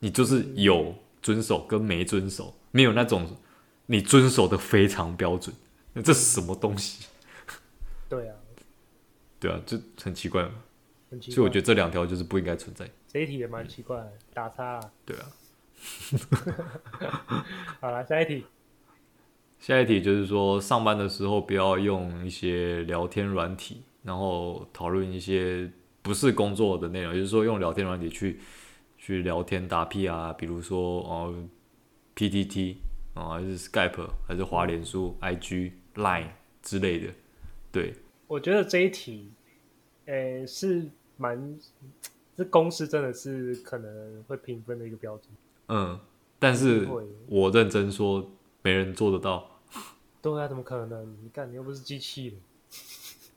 [0.00, 3.36] 你就是有遵守跟没遵守，没有那种
[3.86, 5.54] 你遵守的非常标准，
[5.92, 7.06] 那这是什么东西？
[8.08, 8.34] 对啊，
[9.38, 10.50] 对啊，这很奇怪嘛。
[11.20, 12.88] 所以我觉得这两条就是不应该存在。
[13.12, 14.80] 这一题也蛮奇怪的，打叉。
[15.04, 15.28] 对啊。
[17.78, 18.46] 好了，下一题。
[19.58, 25.70] 下一题就是说，上班的时候不要用一些聊天软体，然后讨论一些
[26.00, 28.40] 不是工作的内容，也就是说用聊天软体去
[28.96, 31.34] 去聊天打屁啊，比如说哦
[32.16, 32.76] ，PTT
[33.12, 36.28] 啊、哦，还是 Skype，还是滑脸书、嗯、IG、Line
[36.62, 37.12] 之类的。
[37.70, 37.94] 对，
[38.26, 39.30] 我觉得这一题，
[40.06, 41.58] 诶、欸，是蛮，
[42.36, 45.28] 这公司真的是可能会评分的一个标准。
[45.68, 45.98] 嗯，
[46.38, 46.88] 但是
[47.26, 48.30] 我认真说，
[48.62, 49.48] 没人做得到。
[50.20, 51.16] 对啊，怎么可能？
[51.22, 52.36] 你干，你又不是机器人。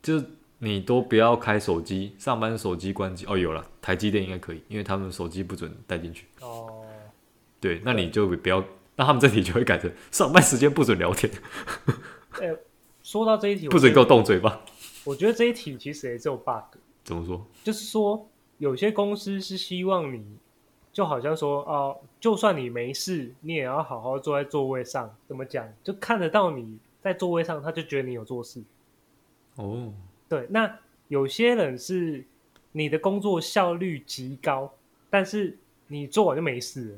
[0.02, 0.24] 就
[0.60, 3.26] 你都不要开手机，上班手机关机。
[3.26, 6.28] 哦，有了，台积电应该可以，因为他们手机不准带进去。
[6.42, 6.86] 哦。
[7.60, 8.64] 对，那你就不要，
[8.96, 11.32] 那他们这题就会改成上班时间不准聊天。
[12.40, 12.60] 哎、欸。
[13.04, 14.62] 说到这一题， 不准给我动嘴巴。
[15.04, 16.76] 我觉得这一题其实也是有 bug。
[17.04, 17.46] 怎么说？
[17.64, 20.24] 就是说，有些公司是希望你，
[20.91, 25.15] 就好像说，哦，就算你没事，你也要好好坐在座位上。
[25.28, 25.68] 怎么讲？
[25.84, 28.63] 就看得到你在座位上，他就觉得你有做事。
[29.56, 29.94] 哦，
[30.30, 30.48] 对。
[30.50, 32.24] 那有些人是
[32.72, 34.74] 你的工作效率极高，
[35.10, 36.98] 但是你做完就没事了，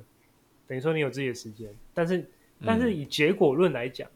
[0.68, 1.70] 等于说你有自己的时间。
[1.94, 2.30] 但是，
[2.66, 4.08] 但是以结果论来讲。
[4.08, 4.12] 嗯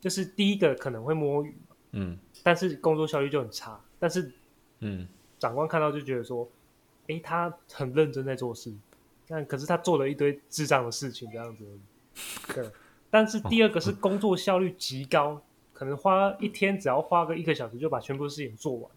[0.00, 1.52] 就是第一个可能会摸鱼，
[1.90, 3.80] 嗯，但是工作效率就很差。
[3.98, 4.30] 但是，
[4.78, 5.08] 嗯，
[5.40, 6.48] 长官看到就觉得说，
[7.08, 8.72] 哎、欸，他很认真在做事，
[9.26, 11.66] 但可是他做了一堆智障的事情这样子。
[12.54, 12.70] 对，
[13.10, 15.42] 但是第二个是工作效率极高，哦、
[15.72, 18.90] 可能花一天只要花个一个小时就把全部事情做完，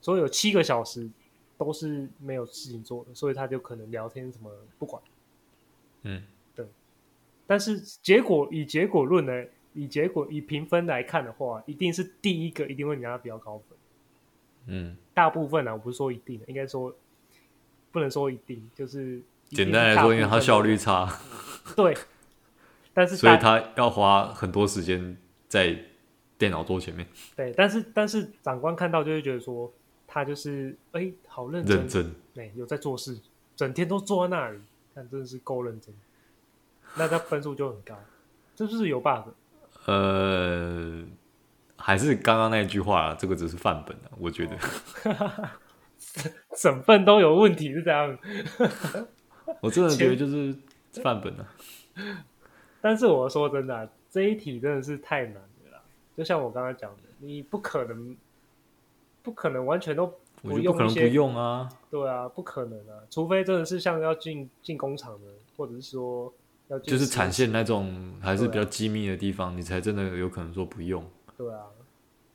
[0.00, 1.10] 所以有七个小时
[1.58, 5.02] 都是没有事情做的，所以他就可能聊天什么不管。
[6.02, 6.22] 嗯，
[6.54, 6.66] 对。
[7.46, 9.44] 但是结果以结果论呢？
[9.76, 13.76] 以结果以评分来看的话，一定是第一个一定会拿到比较高分。
[14.66, 16.94] 嗯，大部分呢、啊，我不是说一定的，应该说
[17.94, 21.08] 不能说一定，就是简单来说，因为它效率差。
[21.76, 21.96] 对，
[22.92, 25.78] 但是所以他要花很多时间在
[26.36, 27.06] 电脑桌前面。
[27.36, 29.72] 对，但是但是长官看到就会觉得说，
[30.08, 33.16] 他就是哎、欸，好认真，认真，对，有在做事，
[33.54, 34.58] 整天都坐在那里，
[34.92, 35.94] 看真的是够认真，
[36.96, 37.94] 那他分数就很高，
[38.56, 39.28] 这就是有 bug。
[39.86, 41.04] 呃，
[41.76, 44.58] 还是刚刚那句话，这个只是范本啊，我觉得。
[46.56, 48.18] 整份都有问题是这样。
[49.60, 50.54] 我真的觉得就是
[51.02, 51.48] 范本啊。
[52.80, 55.80] 但是我说真的、啊，这一题真的是太难了啦。
[56.16, 58.16] 就像我刚刚讲的，你不可能，
[59.22, 60.06] 不可能完全都
[60.42, 61.68] 不用，不可能不用啊。
[61.90, 66.32] 对啊，不可能啊，除非真的是像要进进工厂的，或者是说
[66.68, 66.78] 要。
[66.78, 71.04] 就是产线那种还是比较机密的地方，啊、你才真的有可能说不用。
[71.36, 71.62] 对啊，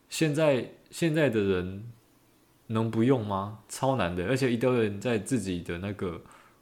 [0.10, 1.92] 现在现在的人
[2.70, 3.60] 能不用吗？
[3.68, 6.20] 超难的，而且一堆人在自己的那个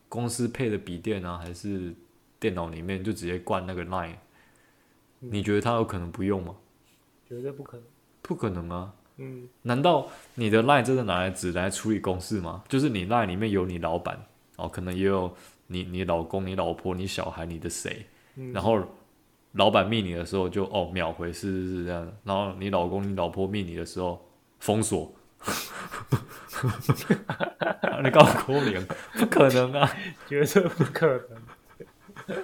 [0.10, 1.94] 公司配的笔电啊，还是
[2.40, 4.16] 电脑里面就直接灌那个 Line，、
[5.22, 6.56] 嗯、你觉得他有可能不用吗？
[7.30, 7.86] 绝对不可能，
[8.22, 8.94] 不可能啊！
[9.18, 12.64] 嗯，难道你的 Line 真的拿来只来处理公事吗？
[12.68, 14.20] 就是你 Line 里面有你老板
[14.58, 15.34] 哦，可能也有。
[15.70, 18.06] 你你老公、你老婆、你小孩、你的谁？
[18.38, 18.82] 嗯、然后
[19.52, 24.26] 老板密你的时候就哦秒回是是是这样，然后你老公、你老婆密你的时候
[24.60, 25.12] 封锁，
[28.04, 28.86] 你告诉我脸，
[29.18, 29.90] 不可能啊，
[30.28, 32.38] 绝对不可能。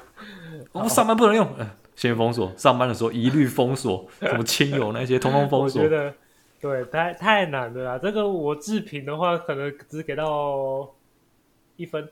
[0.72, 1.48] 我们上班不能用，
[1.96, 2.52] 先封锁。
[2.56, 5.82] 上班的时候一律封锁， 什么亲友那些通通封锁。
[5.82, 6.14] 我觉得
[6.62, 8.00] 对，太太难了啦。
[8.02, 10.90] 这个我置评的话，可能只给到
[11.76, 12.10] 一分。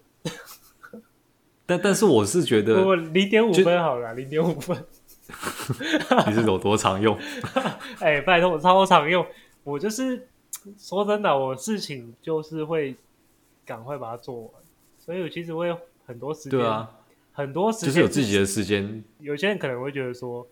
[1.66, 4.86] 但但是我是觉得，我零点五分好了，零点五分。
[6.28, 7.18] 你是有多常用？
[8.00, 9.26] 哎、欸，拜托我超常用。
[9.64, 10.28] 我就是
[10.78, 12.96] 说真的，我事情就是会
[13.66, 14.52] 赶快把它做完，
[14.98, 16.52] 所以我其实会有很多时间。
[16.52, 16.90] 对啊，
[17.34, 19.04] 很多时间就是有自己的时间。
[19.20, 20.48] 有些人可能会觉得说，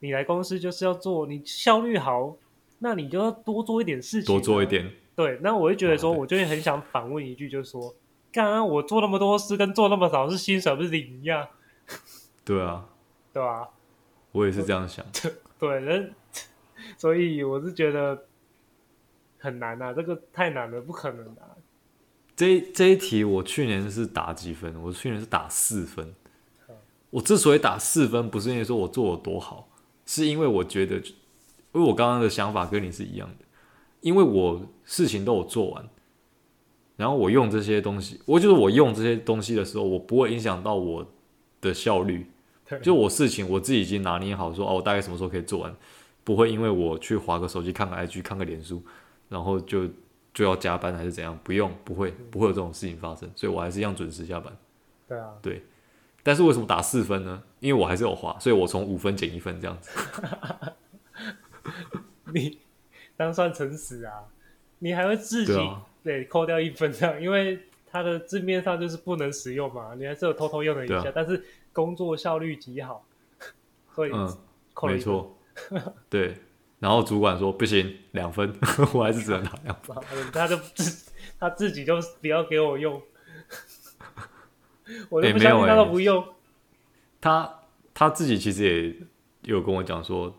[0.00, 2.36] 你来公司就是要做，你效率好，
[2.78, 4.90] 那你就要多做一点事情，多做一点。
[5.14, 7.94] 对，那我会觉得说，我就会很想反问一句，就是说。
[8.32, 11.46] 刚刚我做那么多事，跟做那么少，是薪水不是领一样？
[12.44, 12.84] 对啊，
[13.32, 13.68] 对啊，
[14.32, 15.06] 我也是这样想。
[15.56, 16.12] 对，人，
[16.98, 18.26] 所以我是觉得
[19.44, 21.52] 很难啊，这个太难了，不可能啊。
[22.34, 24.74] 这一这一题我去年是打几分？
[24.82, 26.14] 我去年是打四分。
[27.10, 29.68] 我之所以打四分，不是因为说我做有多好，
[30.06, 31.02] 是因为我觉得，因
[31.72, 33.44] 为我刚刚的想法跟你是一样的，
[34.00, 35.86] 因为我事情都有做完。
[36.96, 41.06] 然后我用这些东西，我就是我用这些东西的时候，我不会影响到我
[41.60, 42.26] 的效率。
[42.82, 45.76] 就我事情我自己已经拿捏好说，说哦，我大概什么时候可以做完，
[46.24, 48.82] 不会因为我去划个手机、看个 IG、看个脸书，
[49.28, 49.88] 然后就
[50.32, 51.38] 就要加班还是怎样？
[51.42, 53.30] 不用，不会，不会有这种事情发生。
[53.34, 54.52] 所以我还是一样准时下班。
[55.08, 55.62] 对啊，对。
[56.22, 57.42] 但是为什么打四分呢？
[57.60, 59.90] 因为我还是有滑，所以我从五分减一分这样子。
[62.32, 62.58] 你
[63.16, 64.24] 当算诚实啊？
[64.78, 65.52] 你还会自己？
[66.02, 73.04] 对，扣掉一分这样，因为它的字面上就是不能使用嘛，你还是有偷偷用了一下，啊、但是工作效率极好，
[73.94, 74.36] 所以嗯，
[74.82, 75.36] 没错，
[76.08, 76.36] 对。
[76.84, 78.54] 然后主管说不行，两分，
[78.92, 79.96] 我还是只能拿两分。
[80.30, 83.00] 他就自他自己就不要给我用，
[85.08, 86.22] 我就不相信他都不用。
[86.22, 86.34] 欸欸、
[87.22, 87.54] 他
[87.94, 88.94] 他自己其实也
[89.44, 90.30] 有跟我讲说，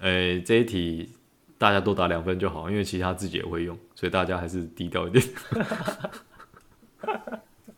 [0.00, 1.12] 呃、欸，这一题
[1.58, 5.24] 大家都打两分就好，因为其实他自己也会用，所以大家还是低调一点。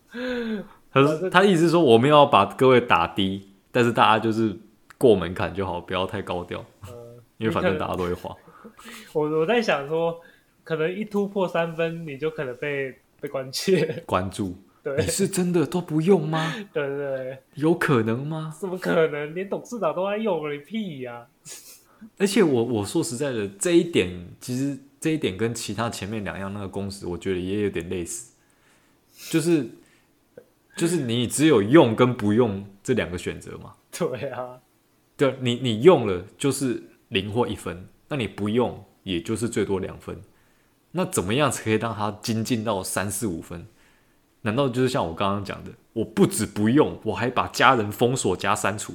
[0.91, 4.57] 他说他意思是说，我们要把各位打低，但是大家就是
[4.97, 6.65] 过门槛就好，不要太高调。
[7.39, 8.35] 因为反正大家都会画，
[9.13, 10.19] 我我在想说，
[10.61, 14.55] 可能一突破三分，你就可能被被关切、关注。
[14.83, 16.53] 对，你是真的都不用吗？
[16.73, 18.53] 对，对对，有可能吗？
[18.59, 19.33] 怎么可能？
[19.33, 21.27] 连董事长都在用，你屁呀、啊！
[22.17, 24.09] 而且我我说实在的，这一点
[24.41, 28.33] 其实这一点跟其他前面两样那个公式，我觉得也有点类似，
[29.31, 29.65] 就是
[30.75, 33.75] 就是你只有用跟不用这两个选择嘛。
[33.97, 34.59] 对啊，
[35.15, 36.83] 对，你你用了就是。
[37.09, 40.21] 零或一分，那你不用，也就是最多两分。
[40.91, 43.67] 那怎么样才可以让它精进到三四五分？
[44.41, 48.93] 难道就是像我刚刚讲的，我不止不用，我还把家人封锁加删除？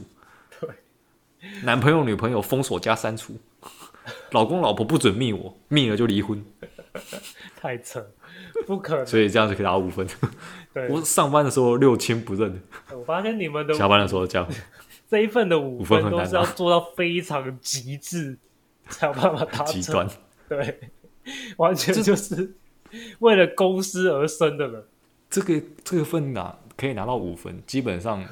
[0.59, 0.68] 对，
[1.62, 3.37] 男朋友女朋友封锁加删除，
[4.31, 6.44] 老公老婆不准密我，密了就离婚。
[7.57, 8.05] 太扯，
[8.66, 9.07] 不可能。
[9.07, 10.07] 所以这样子可以打五分。
[10.72, 12.62] 对，我上班的时候六亲不认。
[12.92, 14.48] 我发现你们的下班的时候这样。
[15.14, 18.37] 这一份的五分都是要做到非常极致，
[18.88, 19.81] 才有办法达成。
[19.81, 20.11] 极端，
[20.48, 20.90] 对，
[21.57, 22.57] 完全就是
[23.20, 24.85] 为了公司而生的人。
[25.31, 28.27] 这个这个份拿可以拿到五分，基本上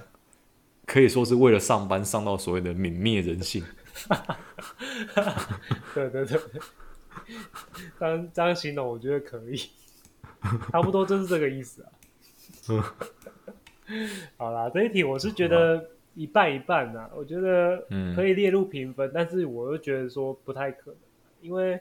[0.85, 3.65] 可以说是为了上班上到所谓的泯灭人性。
[5.95, 6.41] 对 对对，
[8.01, 9.71] 这样这样形容我觉得可以，
[10.73, 11.93] 差不多就是这个意思啊。
[14.37, 15.91] 好啦，这一题我是觉得。
[16.15, 20.97] 一半一半呐、啊，我觉得可以列入评分，嗯，但是我又觉得说不太可能，
[21.41, 21.81] 因为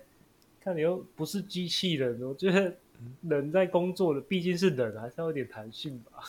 [0.61, 2.73] 看你又不是机器人，我觉得
[3.21, 6.23] 人在工作的毕竟是人，还是要有点弹性吧。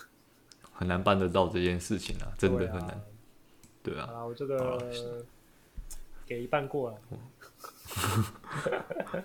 [0.72, 3.00] 很难办得到这件事情啊， 真的很难。
[3.82, 5.24] 对啊，对啊，我这个
[6.26, 6.96] 给一半过来。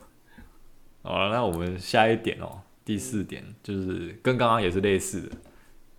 [1.01, 5.35] 好了，那我们下一点哦，第四点就是跟刚刚也是类似的。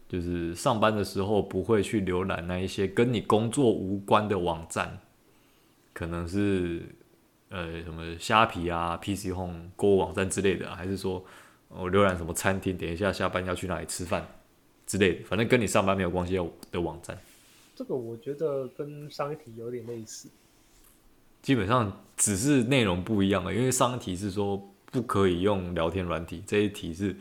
[0.09, 4.99] 就是上班的时候不会去浏览那一些跟你工作无关的网站，
[5.93, 6.83] 可能是
[7.51, 11.23] 呃什么虾皮啊、PC Home 购物网站之类的，还是说
[11.69, 14.27] 我浏览什么餐厅，等一下下班要去哪里吃饭
[14.87, 16.41] 之类的，反正跟你上班没有关系
[16.71, 17.19] 的网站。
[17.77, 20.29] 这个我觉得跟上一题有点类似，
[21.43, 24.57] 基本上只是内容不一样了，因为上一题是说
[24.91, 27.15] 不可以用聊天软体，这一题是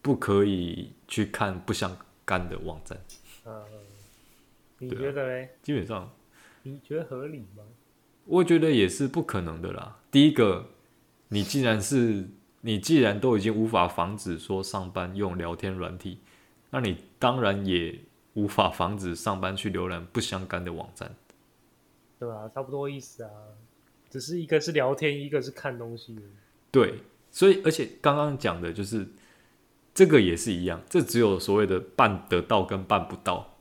[0.00, 1.94] 不可以去看不相
[2.32, 2.98] 干的网站，
[3.44, 3.62] 嗯，
[4.78, 5.48] 你觉得呢？
[5.62, 6.10] 基本上，
[6.62, 7.62] 你觉得合理吗？
[8.24, 9.98] 我觉得也是不可能的啦。
[10.10, 10.64] 第一个，
[11.28, 12.26] 你既然是
[12.62, 16.20] 你既然都已经无法防止说上班用聊天软体，
[16.70, 17.98] 那你当然也
[18.32, 21.14] 无法防止上班去浏览不相干的网站，
[22.18, 23.30] 对啊，差不多意思啊，
[24.08, 26.18] 只是一个是聊天，一个是看东西。
[26.70, 26.94] 对，
[27.30, 29.06] 所以而且刚刚讲的就是。
[29.94, 33.56] 这个也是一样，这只有所谓的办得到跟办不到，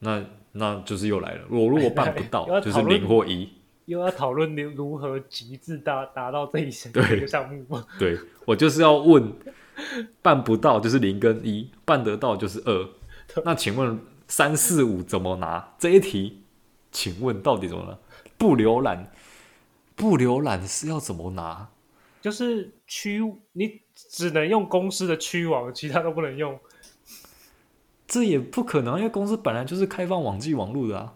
[0.00, 1.44] 那那就是又来了。
[1.50, 3.48] 我如果办不到， 就是零或一，
[3.84, 7.86] 又要讨论如如何极致达达到这一项这个项目吗？
[7.98, 9.32] 对，我就是要问，
[10.20, 12.88] 办不到就是零跟一，办得到就是二。
[13.44, 15.74] 那请问三四五怎么拿？
[15.78, 16.42] 这一题，
[16.90, 17.98] 请问到底怎么拿？
[18.36, 19.12] 不浏览，
[19.94, 21.68] 不浏览是要怎么拿？
[22.24, 23.20] 就是区
[23.52, 23.84] 你。
[23.96, 26.58] 只能用公司的区网，其他都不能用。
[28.08, 31.14] 这也不可能，因为公司本来就是开放网际网络的啊。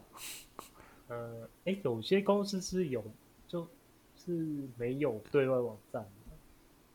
[1.09, 3.05] 呃，哎，有些公司是有，
[3.49, 3.69] 就
[4.17, 4.31] 是
[4.77, 6.09] 没有对外网站。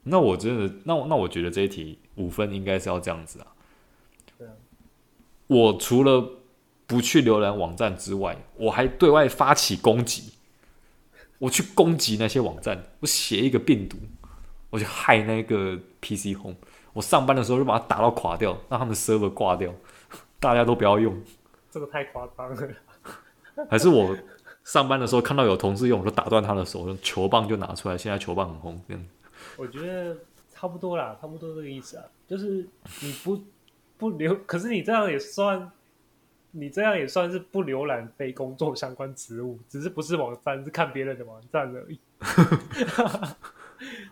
[0.04, 3.47] 那我真的，那那我觉得这一题五分应该是要这样子啊。
[4.38, 4.53] 对啊。
[5.47, 6.39] 我除了
[6.88, 10.33] 不去浏览网站之外，我还对外发起攻击，
[11.44, 13.98] 我去攻击那些网站，我写一个病毒。
[14.70, 16.56] 我去害那个 PC Home，
[16.94, 19.72] 我上班的时候就把它打到垮掉，让他们 server 挂掉，
[20.39, 21.22] 大家都不要用。
[21.70, 22.70] 这个太夸张了。
[23.70, 24.18] 还是我
[24.64, 27.98] 上班的时候看到有同事用，我就打断他的手，用球棒就拿出来。
[27.98, 29.04] 现在球棒很红，这样。
[29.58, 30.16] 我觉得
[30.50, 32.66] 差不多啦，差不多这个意思啊，就是
[33.02, 33.39] 你不
[33.98, 35.70] 不留，可是你这样也算，
[36.56, 41.99] 你这样也算是不浏览非工作相关职务，只是不是网站，是看别人的网站而已。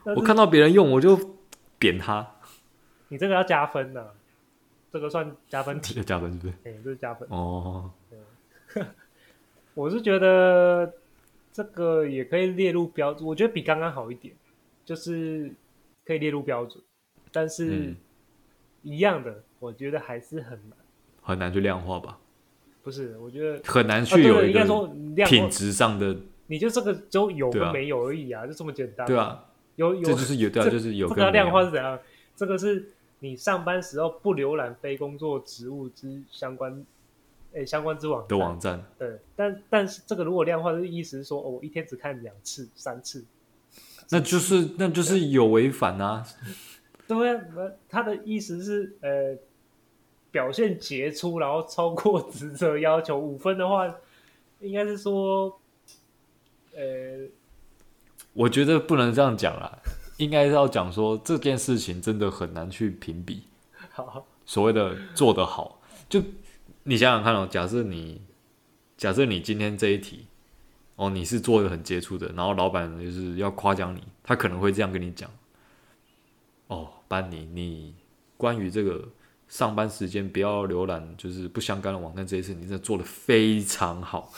[0.16, 1.38] 我看到别人用，我就
[1.78, 2.28] 扁他。
[3.10, 4.14] 你这个要加分的、啊。
[4.92, 6.54] 这个算加分题， 加分是不是？
[6.66, 7.89] 哎、欸，这是加分哦。
[9.74, 10.92] 我是觉得
[11.54, 14.36] 这个也可以列入标准，我觉得比刚刚好一点，
[14.84, 15.54] 就是
[16.04, 16.84] 可以列入标准，
[17.32, 17.96] 但是
[18.82, 20.78] 一样的，嗯、我觉得还是很难，
[21.22, 22.20] 很难去量化吧？
[22.84, 24.88] 不是，我觉得很难去有一个应该说
[25.28, 26.16] 品质上的，
[26.48, 29.06] 你就这个就有跟没有而已啊，啊就这么简单。
[29.08, 31.08] 对啊，有有这就是有对啊，就是有。
[31.10, 32.00] 这个量化是怎样？
[32.36, 36.86] 这个是你上班时候不浏览非工作职务之相关。
[37.54, 43.26] 诶，相关之网的网站，对，但但是这个如果量化的意思是说，哦，我一天只看两次、三次，
[44.10, 46.26] 那就是那就是有违反啊。
[47.10, 47.42] 对啊，
[47.90, 49.36] 他的意思是，呃，
[50.32, 53.94] 表现杰出，然后超过 职责要求五分的话，
[54.60, 55.60] 应该是说，
[56.74, 56.82] 呃，
[58.34, 59.78] 我觉得不能这样讲啦，
[60.18, 63.44] 应该是要讲说这件事情真的很难去评比。
[63.92, 66.22] 好，所谓的做得好，就。
[66.84, 68.20] 你想想看哦，假设你，
[68.98, 70.26] 假设你今天这一题，
[70.96, 75.30] 哦，你是做的很杰出的，然后老板就是要夸奖你，他可能会这样跟你讲，
[76.66, 77.94] 哦，班尼，你
[78.36, 79.08] 关于这个
[79.52, 84.32] 上班时间不要浏览就是不相干的网站这一次，你真的做的非常好，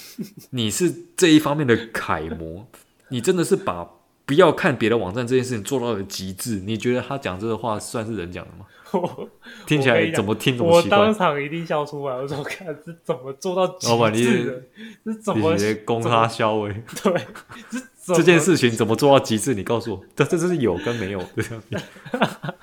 [0.50, 2.66] 你是这一方面的楷模，
[3.08, 3.94] 你真的是把。
[4.26, 8.66] 不要看别的网站这件事情做到了极致，你觉得他讲这个话算是人讲的吗？
[8.92, 9.26] 我
[9.66, 10.98] 听起来怎么听怎么奇怪。
[10.98, 13.94] 我当场一定笑出来，我说看是怎么做到极致的？
[13.94, 15.56] 老板，你是怎么
[15.86, 16.74] 攻他 消委？
[17.02, 17.26] 对，
[18.04, 19.54] 这件事情怎么做到极致？
[19.54, 22.54] 你告诉我，这这是有跟没有的。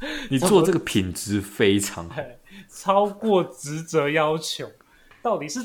[0.30, 2.22] 你做这个品质非常好，
[2.68, 4.70] 超过职责要求，
[5.22, 5.60] 到底是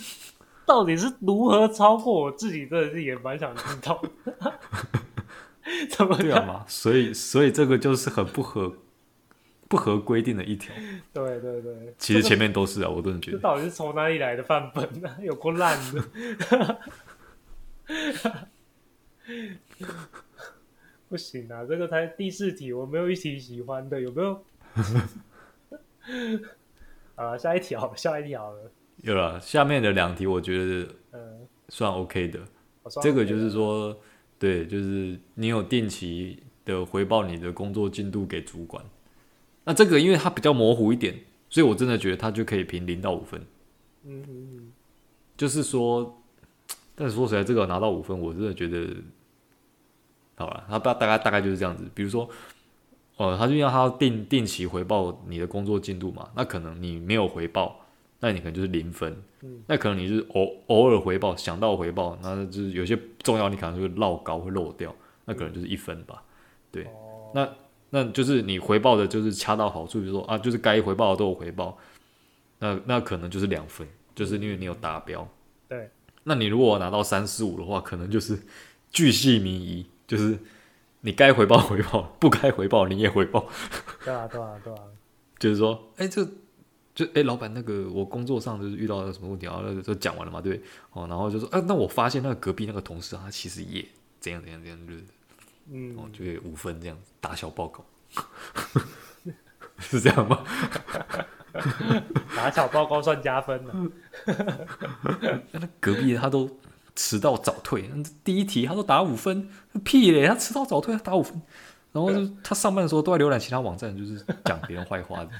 [0.65, 2.23] 到底是如何超过？
[2.23, 4.01] 我自己真的是也蛮想知道。
[5.89, 6.65] 怎么对嘛？
[6.67, 8.75] 所以，所以这个就是很不合
[9.69, 10.75] 不合规定的一条。
[11.13, 13.37] 对对对，其实前面都是啊，这个、我都觉得。
[13.37, 15.15] 这到底是从哪里来的范本呢、啊？
[15.21, 16.79] 有够烂的！
[21.13, 24.43] 不行啊，这个才第四题，我没有一题喜欢的，有没有？
[27.13, 28.71] 啊，下一题好了，下一题好了。
[29.03, 32.39] 有了，下面的两题我觉得嗯算 OK 的。
[32.39, 33.95] 嗯、这个就是说。
[34.39, 38.83] 对，就是你有定期的回报你的工作进度给主管，
[39.63, 41.17] 那这个因为它比较模糊一点，
[41.49, 43.39] 所以我真的觉得它就可以评零到五分。
[44.03, 44.71] 嗯嗯嗯，
[45.37, 46.21] 就是说，
[46.93, 48.85] 但是说实在，这个拿到五分，我真的觉得，
[50.35, 51.89] 好了，他大大概大概就是这样子。
[51.93, 52.29] 比如说，
[53.17, 57.79] 呃，他就要他定定期回报你的工作进度嘛，那可能你没有回报。
[58.19, 66.23] 那你可能就是零分，嗯、那可能你是偶偶尔回报，想到回报，那就是有些重要你可能就会落高会漏掉，那可能就是一分吧。
[66.71, 67.49] 对，哦、那
[67.89, 71.77] 那就是你回报的就是恰到好处，比如说啊，就是该回报的都有回报，
[72.59, 75.27] 那那可能就是两分，就是因为你有达标。
[75.67, 75.89] 对，
[76.23, 78.39] 那你如果拿到三四五的话，可能就是
[78.89, 79.85] 巨细靡遗，
[80.15, 80.37] 就是
[81.01, 83.47] 你该回报回报， 不该回报你也回报。
[84.03, 84.79] 对啊，对啊，对啊，
[85.39, 86.27] 就是说，哎、欸，这。
[86.95, 90.61] 就哎，老板，那个我工作上就是遇到了什么问题，然后那个都讲完了嘛，对，
[90.91, 93.83] 哦，然后就说，啊，那我发现那个隔壁那个同事啊，他其实也
[94.19, 95.03] 怎样怎样怎样，就是，
[95.71, 97.83] 嗯，哦，就五分这样子打小报告，
[99.79, 100.43] 是这样吗？
[102.35, 103.73] 打小报告算加分了。
[105.51, 106.47] 那隔壁他都
[106.95, 107.89] 迟到早退，
[108.23, 109.49] 第一题他说打五分，
[109.83, 111.41] 屁嘞，他迟到早退他打五分，
[111.91, 115.31] 然后就他上班的时候都在浏览其他网站，就是讲别人坏话的。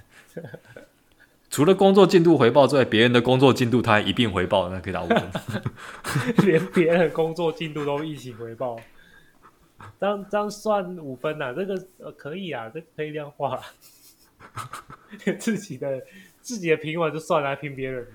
[1.49, 5.31] 除了工作进度回报之外，别人的工作进度他还一并回报，那可以打五分。
[6.45, 8.79] 连别人的工作进度都一起回报，
[9.99, 11.53] 这样这样算五分呐、啊？
[11.53, 13.61] 这个呃可以啊，这个、可以量化。
[15.37, 16.01] 自己的
[16.41, 18.05] 自己的评完就算了，还评别人。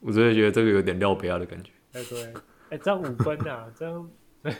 [0.00, 1.70] 我真的觉得这个有点料杯啊的感觉。
[1.96, 2.34] 哎对，
[2.68, 4.10] 哎这样五分啊，这样
[4.42, 4.54] 对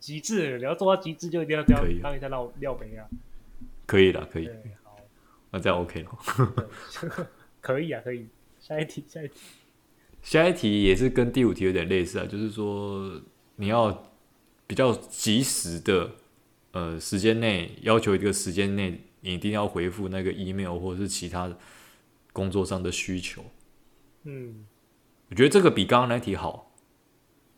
[0.00, 3.06] 极致，你要做到极致就一定要这样当一下料料杯啊。
[3.84, 4.50] 可以的，可以。
[5.50, 6.08] 那这样 OK 了，
[7.60, 8.26] 可以啊，可以。
[8.58, 9.34] 下一题，下一题，
[10.22, 13.20] 下一题也是跟第五题有点类似啊，就是说
[13.56, 14.10] 你要
[14.66, 16.12] 比较及时的，
[16.70, 21.54] 呃，时间内要求一个时间内你一定要回复那个 email 或者是其他
[22.32, 23.44] 工作上的需求。
[24.22, 24.64] 嗯，
[25.32, 26.70] 我觉得这个比刚刚那题好。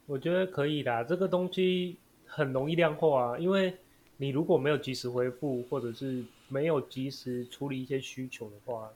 [0.06, 3.76] 我觉得可以的，这个东西很容易量化啊，因为
[4.18, 8.92] 你如果没有及时回复，或者是没有及时处理一些需求的话，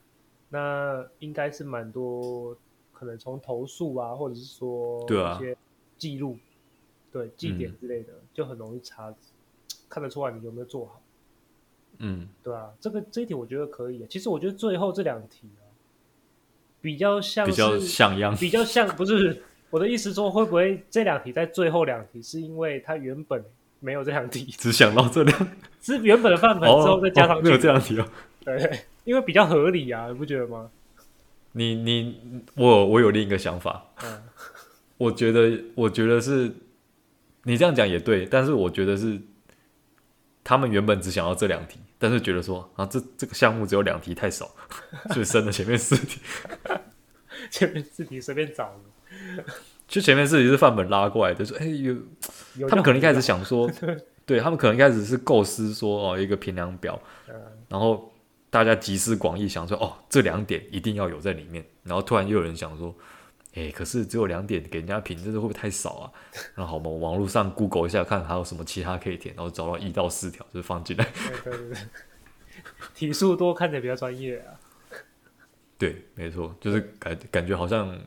[0.51, 2.57] 那应该是蛮多
[2.93, 5.57] 可能从投诉啊，或者是说一些
[5.97, 6.39] 记录，
[7.11, 9.13] 对、记点之类的，嗯、就很容易查
[9.89, 11.03] 看得出来你有没有做好。
[11.99, 14.07] 嗯，对啊，这个这一题我觉得可以。
[14.09, 15.67] 其实我觉得最后这两题啊，
[16.89, 23.45] 比较像，比较像样，比较像不是 我的意思说，会不会这两题在最后两题是因为他原本
[23.79, 25.49] 没有这两题， 只想到这两，
[25.83, 28.09] 是原本的范本之后再加上去，哦哦，没有这两题哦。
[28.43, 30.71] 对，因为比较合理啊，你不觉得吗？
[31.53, 32.17] 你你
[32.55, 34.23] 我我有另一个想法，嗯，
[34.97, 36.51] 我觉得我觉得是，
[37.43, 39.21] 你这样讲也对，但是我觉得是，
[40.43, 44.51] 他们原本只想要这两题，但是觉得说啊，这这个项目只有两题太少，
[45.13, 46.21] 所以剩了前面四题，
[47.51, 48.81] 前面四题随便找
[49.87, 51.97] 就前面四题是范本拉过来的，说哎有，
[52.57, 53.71] 有他们可能一开始想说，
[54.25, 57.35] 对他们可能一开始是构思说哦一个评量表，嗯，
[57.69, 58.13] 然后。
[58.51, 61.63] 大家集思广益，想说哦，这两点一定要有在里面。
[61.83, 62.95] 然后突然又有人想说，
[63.55, 66.13] 哎，可是只有两点给人家评，这是会不会太少啊？
[66.57, 71.07] 那好嘛，我网络上 Google 一下，看还有什么其他可以填，然后找到一到四条，就是放进来。
[71.43, 71.79] 对对对，
[72.95, 74.55] 题数多，看起来比较专业啊。
[75.77, 77.99] 对，没错，就是感感觉好像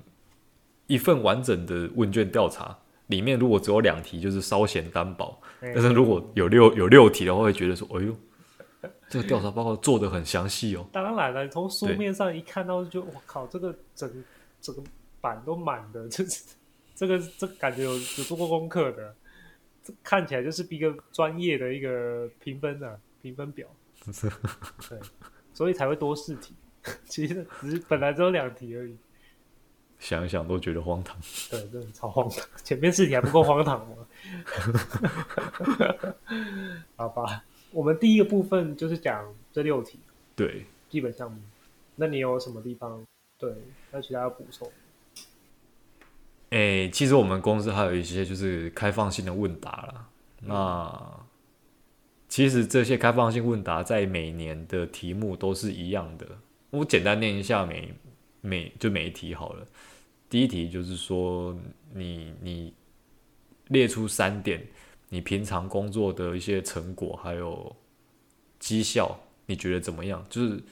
[0.87, 2.77] 一份完整的问卷调查
[3.07, 5.41] 里面，如果只有两题，就是稍显单薄。
[5.59, 8.15] 但是如果有六有六题的话，会觉得说，哎呦。
[9.07, 10.87] 这个调查报告做的很详细哦。
[10.91, 14.09] 当然了，从书面上一看到，就我靠，这个整
[14.61, 14.81] 整个
[15.21, 16.23] 版都满的，这
[16.95, 19.15] 这个这个、感觉有有做过功课的，
[19.83, 23.67] 这看起来就是一个专业的一个评分的、啊、评分表。
[24.89, 24.99] 对，
[25.53, 26.55] 所以才会多试题。
[27.05, 28.97] 其实只是本来只有两题而已。
[29.99, 31.15] 想一想都觉得荒唐。
[31.51, 32.43] 对，真的超荒唐。
[32.63, 33.95] 前面四题还不够荒唐吗？
[36.97, 37.45] 好吧。
[37.71, 39.99] 我们第一个部分就是讲这六题，
[40.35, 41.39] 对，基本项目。
[41.95, 43.05] 那你有什么地方
[43.37, 43.53] 对？
[43.91, 44.69] 那其他要补充？
[46.51, 50.09] 哎、欸，其实我们公司还有一些就是开放性的问答啦。
[50.43, 51.25] 嗯、那
[52.29, 56.27] 其实这些开放性问答在每年的题目都是一样的。
[56.69, 57.93] 我简单念一下每
[58.39, 59.67] 每就每一题好了。
[60.29, 61.57] 第一题就是说
[61.93, 62.73] 你你
[63.67, 64.65] 列出三点。
[65.13, 67.75] 你平常工作的一些成果还有
[68.59, 70.25] 绩效，你觉得怎么样？
[70.29, 70.63] 就是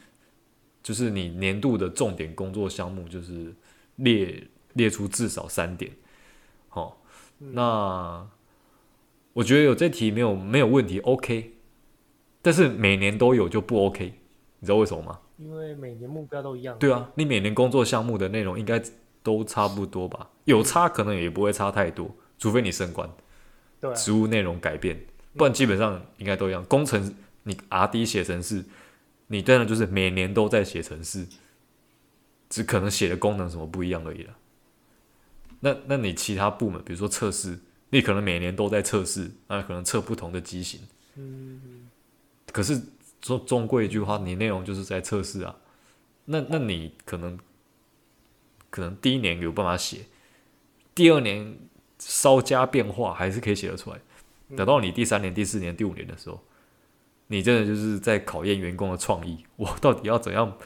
[0.82, 3.54] 就是你年度的重点工作项目，就是
[3.98, 4.42] 列
[4.80, 5.92] 列出至少三点。
[6.70, 7.04] 好，
[7.38, 8.26] 那
[9.34, 11.54] 我觉得有这题没有没有问题，OK。
[12.42, 14.14] 但是每年都有就不 OK，
[14.60, 15.20] 你知道为什么吗？
[15.38, 16.78] 因为每年目标都一样。
[16.80, 18.82] 对啊，你每年工作项目的内容应该
[19.22, 20.30] 都差不多吧？
[20.46, 23.10] 有差可能也不会差太多，除非你升官。
[23.82, 24.98] 对职务内容改变，
[25.36, 26.64] 不然基本上应该都一样。
[26.66, 28.64] 工程你 RD 写程式，
[29.28, 31.28] 你当然就是每年都在写程式，
[32.50, 34.34] 只可能写的功能什么不一样而已了。
[35.60, 40.82] 那那你其他部门，比如说测试，你可能每年都在测试，那可能测不同的机型。
[42.52, 42.82] 可是
[43.22, 45.56] 说终归一句话，你内容就是在测试啊。
[46.26, 47.38] 那那你可能
[48.70, 50.06] 可能第一年有办法写，
[50.94, 51.58] 第二年。
[52.02, 54.00] 稍加变化还是可以写得出来。
[54.56, 56.42] 等到你第三年、第四年、第五年的时候，
[57.28, 59.44] 你真的就是在考验员工的创意。
[59.58, 60.58] 我到底要怎样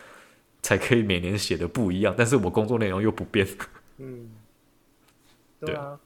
[0.62, 2.14] 才可以每年写的不一样？
[2.16, 3.48] 但是我工作内容又不变。
[3.98, 4.30] 嗯，
[5.66, 6.00] 对啊。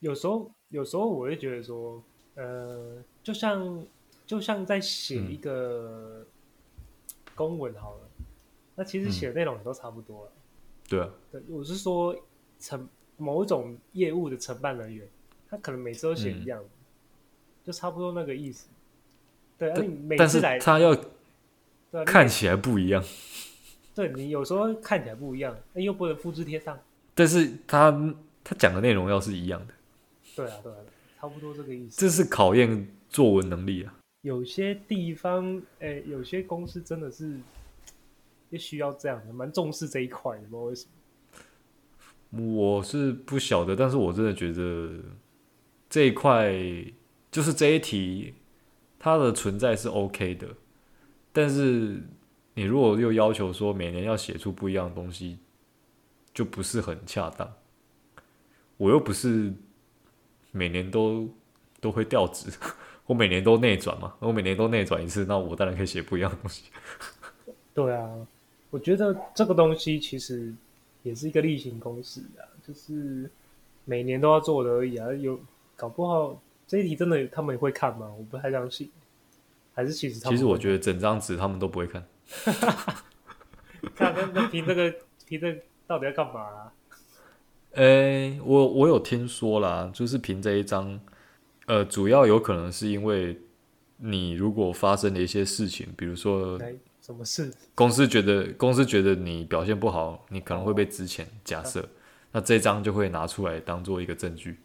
[0.00, 2.02] 有时候，有时候我会觉得说，
[2.34, 3.86] 呃，就像
[4.26, 6.26] 就像在写一个
[7.34, 8.24] 公文好了，嗯、
[8.76, 10.32] 那其实写的内容也都差不多了。
[10.88, 11.10] 对啊。
[11.30, 12.16] 对，我是说
[12.58, 12.88] 承。
[13.22, 15.06] 某一种业务的承办人员，
[15.46, 16.70] 他可能每次都写一样、嗯，
[17.62, 18.66] 就差不多那个意思。
[19.58, 20.96] 对，但、啊、你每次来他要
[22.06, 23.04] 看起来不一样。
[23.94, 26.78] 对，你有时候看起来不一样，又不能复制贴上。
[27.14, 27.90] 但是他
[28.42, 29.74] 他讲的内容要是一样的。
[30.36, 30.78] 对啊，对啊，
[31.18, 32.00] 差不多这个意思。
[32.00, 33.94] 这是考验作文能力啊。
[34.22, 37.38] 有些地方，哎、欸，有些公司真的是
[38.50, 40.86] 也需要这样的，蛮重视这一块的，不知道为什
[42.30, 42.54] 么。
[42.54, 45.00] 我是不晓得，但是我真的觉得
[45.88, 46.52] 这一块
[47.30, 48.34] 就是这一题，
[48.98, 50.46] 它的存在是 OK 的。
[51.32, 52.00] 但是
[52.54, 55.38] 你如果又要求说每年要写出不一样的东西，
[56.32, 57.52] 就不是很恰当。
[58.80, 59.52] 我又不是
[60.50, 61.28] 每年都
[61.82, 62.50] 都会调职，
[63.04, 66.70] 我每年都内转嘛，我每年都内转一次，那我当然可以写不一样的东西。
[67.74, 68.08] 对啊，
[68.70, 70.54] 我觉得这个东西其实。
[71.02, 73.30] 也是一个例行公事啊，就是
[73.86, 75.10] 每年都要做的而已啊。
[75.14, 75.40] 有
[75.74, 78.12] 搞不好这一题真的他们也会看吗？
[78.18, 78.90] 我不太相信。
[79.72, 82.04] 还是其实他们其实我觉得整张纸他们都不会看。
[83.96, 84.94] 看那那凭这个
[85.26, 86.72] 凭这个到底要干嘛啊？
[87.72, 91.00] 呃、欸，我我有听说啦，就是凭这一张，
[91.66, 93.38] 呃，主要有可能是因为
[93.98, 96.58] 你如果发生了一些事情，比如说
[97.00, 101.24] 什么事， 公司觉得公司觉得你表现不好，你可能会被资遣。
[101.44, 101.88] 假设，
[102.32, 104.58] 那这张就会拿出来当做一个证据。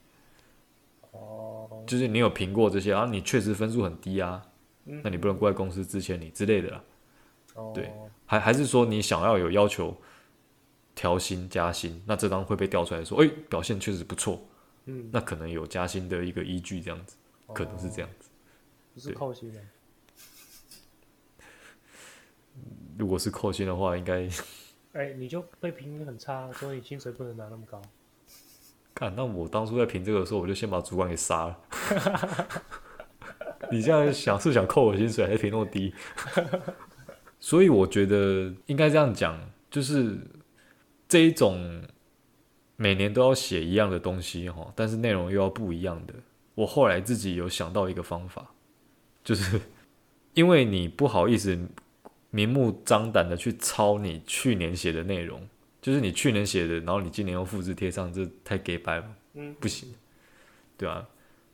[1.11, 4.41] 哦，就是你有评过这些啊，你确实分数很低啊，
[4.83, 6.83] 那你不能怪公司资遣你之类的啦。
[7.73, 7.91] 对，
[8.25, 9.95] 还还是说你想要有要求
[10.95, 14.41] 调薪加薪，那这张会被调出来说，哎，表现确实不错，
[14.85, 17.17] 嗯那可能有加薪的一个依据，这样子，
[17.53, 18.29] 可能是这样子。
[18.93, 19.59] 不是扣薪的。
[22.97, 24.29] 如果是扣薪的话，应该，
[24.93, 27.81] 哎，你就被评很差，所以薪水不能拿那么高。
[28.93, 31.59] 看，那我当初在评这个的时候，我就先把主管给杀了。
[33.69, 35.93] 你这样想是想扣我薪水，还是评那么低？
[37.41, 39.37] 所以我觉得应该这样讲，
[39.69, 40.17] 就是
[41.07, 41.83] 这一种
[42.75, 46.13] 每年都要写一样的东西哈，但是内容又要不一样的。
[46.55, 48.51] 我后来自己有想到一个方法。
[49.25, 49.59] 就是
[50.35, 51.57] 因为你不好意思
[52.29, 55.41] 明目张胆的去抄你去年写的内容，
[55.81, 59.95] 就是你去年写的，然后你今年又复制贴上，这太假掰了，嗯，不行，
[60.77, 61.07] 对啊，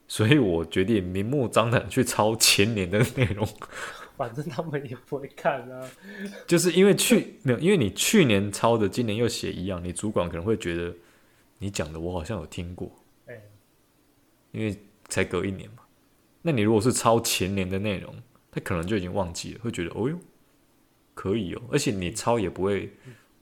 [0.06, 3.48] 所以我决定明目张胆去抄前年的内容，
[4.22, 5.92] 反正他们也不会看啊。
[6.46, 10.94] 就是因为去 没有，因为你去年抄的，今年又写一样，你主管可能会觉得
[11.58, 12.92] 你讲的我好像有听过，
[13.26, 13.42] 欸，
[14.52, 14.78] 因为
[15.10, 15.78] 才隔一年嘛。
[16.44, 18.14] 那你如果是抄前年的内容，
[18.52, 20.20] 他可能就已经忘记了，会觉得哦哟，
[21.16, 22.92] 可以哦，而且你抄也不会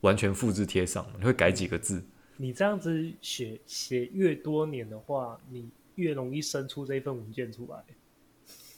[0.00, 2.02] 完全复制贴上，你会改几个字。
[2.38, 7.84] 你这样子写写越多年的话，你越容易生出这一份文件出来。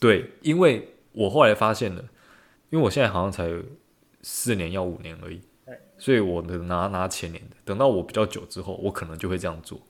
[0.01, 2.01] 对，因为我后来发现了，
[2.69, 3.49] 因为我现在好像才
[4.21, 5.41] 四年要五年而已，
[5.97, 9.81] 所以我能拿拿前年的，等到我比较久之后，我可能就会这样做，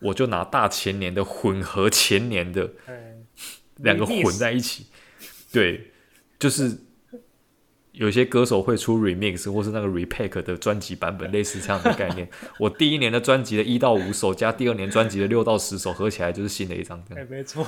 [0.00, 2.70] 我就拿大前年的混合前年的。
[3.82, 4.88] 两个混在一起，
[5.50, 5.90] 对，
[6.38, 6.80] 就是
[7.92, 12.28] 有些歌手会出 remix 或是那个 repack 的专辑版本，类似这样的概念。
[12.60, 17.02] 我第一年的专辑的一到五首加第二年专辑的六到十首合起来就是新的一张。
[17.16, 17.64] 哎，没错。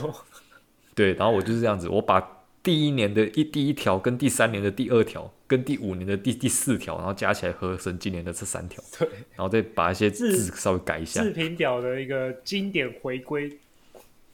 [0.94, 2.20] 对，然后我就是这样子，我把
[2.62, 8.82] 第一年的一第一条跟第三年的第二条跟第五年的第第四条，然后加起来合成今年的这三条。
[8.98, 11.22] 对，然后再把一些字稍微改一下。
[11.22, 13.58] 视频表的一个经典回归。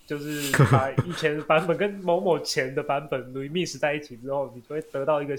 [0.07, 5.37] 就是把以前的版本跟某某前的版本 remix 在一起之后，你就会得到一个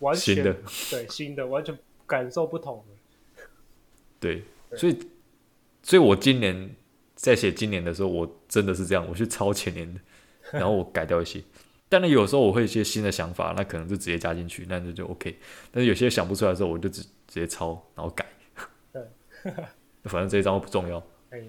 [0.00, 0.56] 完全新的，
[0.90, 1.74] 对，新的，完全
[2.06, 3.42] 感受不同的。
[4.20, 4.42] 对，
[4.76, 4.98] 所以，
[5.82, 6.76] 所以我今年
[7.14, 9.98] 在写今年的时候，我真的是这样，我去抄前年的，
[10.52, 11.42] 然后我改掉一些。
[11.88, 15.38] 但是有时候我会一些新的想法，那可能就直接加进去，那就就 OK。
[15.70, 18.26] 但是有些想不出来的时候，我就直直接抄，然后改。
[18.92, 19.02] 对，
[20.04, 21.02] 反正这一张不重要。
[21.30, 21.42] 哎，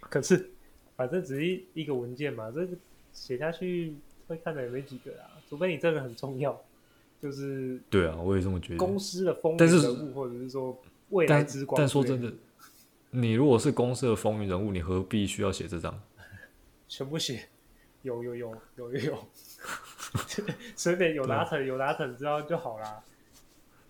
[0.00, 0.50] 可是。
[0.96, 2.68] 反正只是一一个文件嘛，这
[3.10, 3.94] 写下去
[4.26, 6.62] 会看的也没几个啊，除非你真的很重要，
[7.22, 8.76] 就是对啊，我也这么觉得。
[8.76, 10.78] 公司的风云人物，或者是说
[11.08, 11.80] 未来之光。
[11.80, 12.30] 但说真的，
[13.12, 15.98] 你如果是公司的风云人物，你何必需要写这张？
[16.86, 17.48] 全部写，
[18.02, 19.18] 有有有有有有，
[20.76, 23.02] 随便有拿成有拿成，知道就好啦。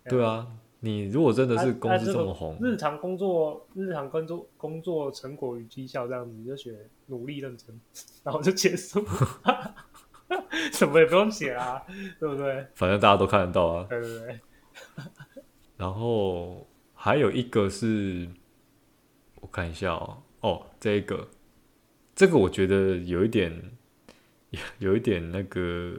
[0.05, 0.47] 对啊。
[0.83, 7.79] 你如果真的是公司这么红，日常工作、日常工作、工作成果与绩效这样子，你就写努力认真，
[8.23, 9.05] 然后就结束，
[10.73, 11.83] 什么也不用写啊，
[12.19, 12.65] 对不对？
[12.73, 13.85] 反正大家都看得到啊。
[13.87, 14.39] 对对对。
[15.77, 18.27] 然后还有一个是，
[19.35, 21.27] 我看一下哦，哦，这一个，
[22.15, 23.71] 这个我觉得有一点，
[24.79, 25.95] 有一点那个，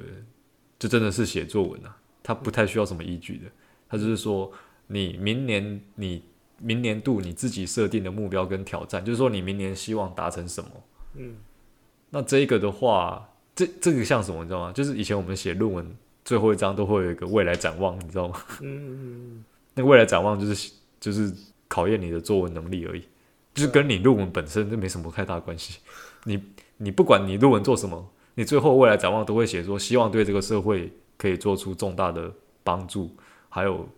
[0.79, 3.45] 就真的是写作文啊，它不太需要什么依据的，
[3.89, 4.53] 他就是说。
[4.89, 6.23] 你明年你
[6.59, 10.71] 明年度你自己设定的目标跟挑战，就是说你明年希望达成什么？
[11.15, 11.37] 嗯，
[12.11, 14.43] 那这个的话，这这个像什么？
[14.43, 14.73] 你知道吗？
[14.73, 15.97] 就是以前我们写论文
[16.27, 18.39] 最后一章都会有一个未来展望，你知道吗？
[18.61, 19.45] 嗯嗯嗯，
[19.75, 21.33] 那个未来展望就是就是
[21.69, 23.03] 考验你的作文能力而已，
[23.55, 25.79] 就是跟你论文本身就没什么太大关系。
[26.25, 26.43] 你
[26.77, 33.11] 你不管你论文做什么，你最后未来展望都会写说希望对这个社会可以做出重大的帮助，
[33.49, 33.89] 还有。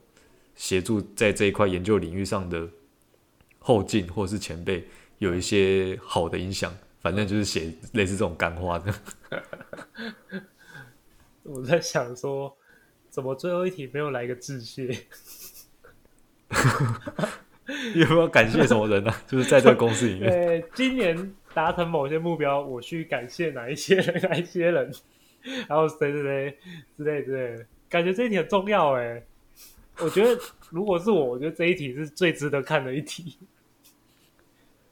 [0.57, 2.69] 协助在这一块研究领域上的
[3.59, 4.87] 后进或是前辈
[5.19, 8.95] 有一些好的影响，反正就是写类似这种干话的。
[11.43, 12.57] 我在想说，
[13.11, 14.97] 怎么最后一题没有来个致谢？
[17.97, 19.23] 有没有感谢什么人呢、啊？
[19.27, 24.93] 就是在这个公司里面， 对，今年达成某些目标，我去感谢哪一些人，哪一些人，
[25.69, 26.59] 然后谁谁谁
[26.97, 29.23] 之类之类的，感觉这一题很重要哎。
[29.99, 30.39] 我觉得，
[30.71, 33.39] 如果是我，我觉得这一题是最值得看的一题。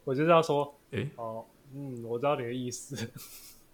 [0.04, 1.44] 我就是要说，哎、欸，哦，
[1.74, 2.96] 嗯，我知道你的意思。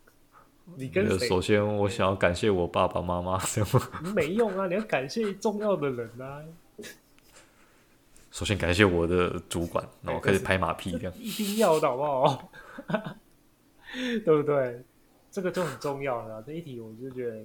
[0.77, 1.29] 你跟谁？
[1.29, 4.67] 首先，我想要感谢我爸爸妈妈，这 样没用啊！
[4.67, 6.43] 你要感谢重要的人啊。
[8.31, 12.51] 首先感谢我的主管，然后开始拍马屁，这样一定要的好不好？
[14.25, 14.83] 对不对？
[15.31, 16.43] 这个就很重要了。
[16.43, 17.45] 这一题我就觉得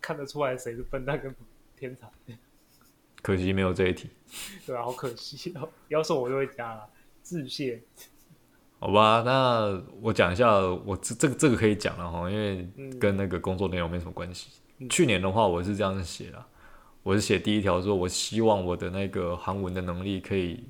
[0.00, 1.34] 看得出来谁是笨蛋跟
[1.76, 2.08] 天才。
[3.22, 4.10] 可惜没有这一题。
[4.66, 5.68] 对啊，好可惜哦。
[5.88, 6.88] 要是我就会加了，
[7.22, 7.82] 致谢。
[8.78, 12.68] 好吧，那我讲一下，我这这个这个可以讲了哈，因为
[13.00, 14.50] 跟那个工作内容没什么关系。
[14.78, 16.44] 嗯、去年的话，我是这样写的，
[17.02, 20.62] 我是写第一条说，我希望我的那个韩文的能力可以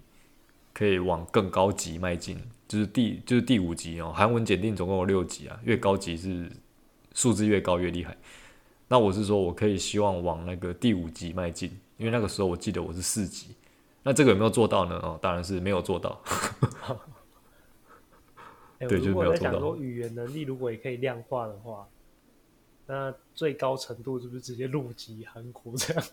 [0.72, 4.12] 可以往更高级迈进，就是第就是第五级哦。
[4.14, 6.48] 韩文检定总共有六级啊，越高级是
[7.14, 8.16] 数字越高越厉害。
[8.86, 13.56] 那我是说我可以希望往那个第五级迈进，因为那个时候我记得我是四级。
[14.02, 14.94] 那这个有没有做到呢？
[15.02, 16.22] 哦，当然是没有做到。
[18.78, 21.88] 欸、对，如果在讲说语言能力，如果也可以量化的话，
[22.86, 26.04] 那最高程度是不是直接入籍韩国这样？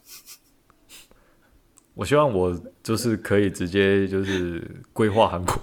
[1.96, 5.56] 我希望我就是可以直接就是规划韩国，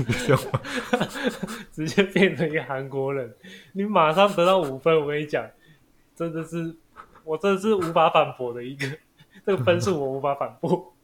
[1.72, 3.34] 直接变成一个韩国人，
[3.72, 5.00] 你马上得到五分。
[5.00, 5.44] 我跟你讲，
[6.14, 6.76] 真的是
[7.24, 8.86] 我真的是无法反驳的一个，
[9.46, 10.94] 这个分数我无法反驳。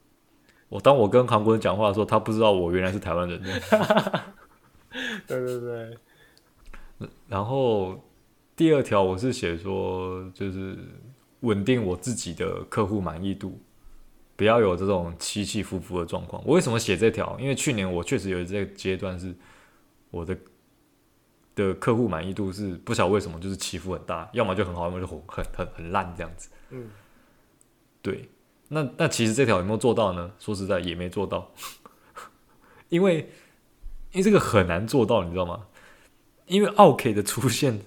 [0.68, 3.40] 我当我跟韩国人讲话的时候，他不知道我原来是台湾人。
[5.26, 8.04] 对对对，然后
[8.54, 10.76] 第二条我是写说，就是
[11.40, 13.58] 稳定我自己的客户满意度，
[14.36, 16.40] 不要有这种起起伏伏的状况。
[16.46, 17.36] 我为什么写这条？
[17.40, 19.34] 因为去年我确实有这个阶段是
[20.10, 20.38] 我的
[21.54, 26.50] 的客户满意度是不晓得为什么就是起伏很大，要么就很好，要么就很很很很烂这样子。
[26.70, 26.88] 嗯，
[28.02, 28.28] 对。
[28.68, 30.32] 那那其实这条有没有做到呢？
[30.38, 31.52] 说实在也没做到，
[32.90, 33.30] 因为。
[34.12, 35.66] 因为这个很难做到，你知道吗？
[36.46, 37.80] 因为 OK 的出现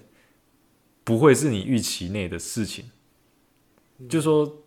[1.02, 2.92] 不会是你预期内的事情。
[3.98, 4.59] 嗯、就说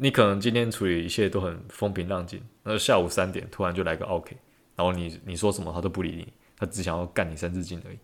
[0.00, 4.36] 你可能今天处理一切都很风平浪静，那下午三点突然就来个 OK，
[4.76, 7.98] 然后你你说什么他都不理你，他只想要干你三字经而已。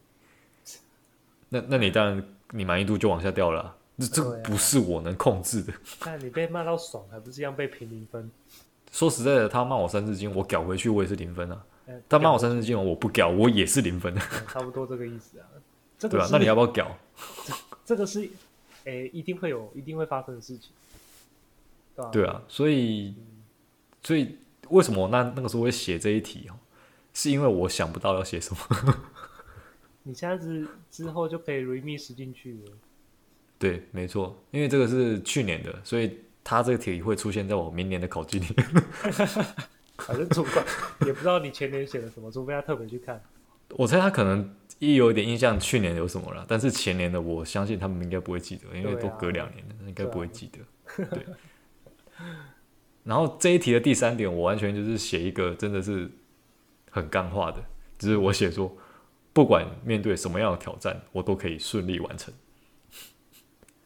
[1.49, 5.73] 那那你当然你满意度就往下掉了、啊，这这不是我能控制的。
[6.05, 8.29] 那你被骂到爽，还不是一样被评零分？
[8.91, 11.65] 说实在的，他骂我三字经，我屌回去我也是零分啊。
[12.09, 14.13] 他骂我三字经，我不屌，我也是零分
[14.49, 15.47] 差不多这个意思啊。
[15.97, 16.97] 这个、对啊，那你要不要屌？
[17.45, 18.21] 这这个是，
[18.85, 20.71] 诶、欸，一定会有，一定会发生的事情。
[21.97, 23.15] 对啊，对啊，所以，
[24.03, 24.37] 所以
[24.69, 26.57] 为什么我那那个时候会写这一题哦？
[27.13, 28.95] 是因为我想不到要写什么。
[30.03, 32.73] 你现在之之后就可以 remix 进去了。
[33.59, 38.85] 对，没错，因为这个是去年的，所以他这个题会出现在我明年的考绩里面。
[39.97, 40.63] 反正主管
[41.07, 43.23] 也不知道你前年写了什么，除非他特别去看。
[43.71, 51.07] 我猜他可能一有一点印象，去年有什么了，但是前年的我相信他们应该不会记得，因为都隔两年了，啊、应该不会记得。
[51.07, 51.25] 对。
[53.03, 56.11] 然后这一题的第三点，我完全就是写一个真的是
[56.91, 57.63] 很干话的，
[57.99, 58.75] 就是我写说，
[59.33, 62.33] 不管面对什么样的挑战，我都可以顺利完成。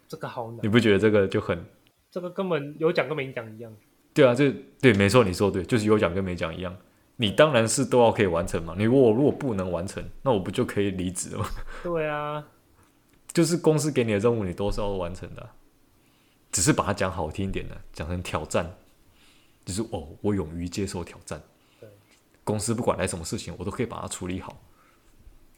[0.07, 1.65] 这个好难，你不觉得这个就很？
[2.11, 3.75] 这个根本有讲跟没讲一样。
[4.15, 4.51] 对啊，这
[4.81, 6.75] 对，没错，你说对，就是有讲跟没讲一样。
[7.17, 8.75] 你当然是都要可以完成嘛。
[8.79, 11.47] 你如果如果不能完成，那我不就可以离职了吗？
[11.83, 12.47] 对啊，
[13.33, 15.53] 就是公司给你的任务，你都是要完成的啊。
[16.51, 18.75] 只是把它讲好听一点的，讲成挑战，
[19.65, 21.43] 就是哦，我勇于接受挑战。
[21.81, 21.89] 对，
[22.45, 24.61] 公司不管来什么事情，我都可以把它处理好。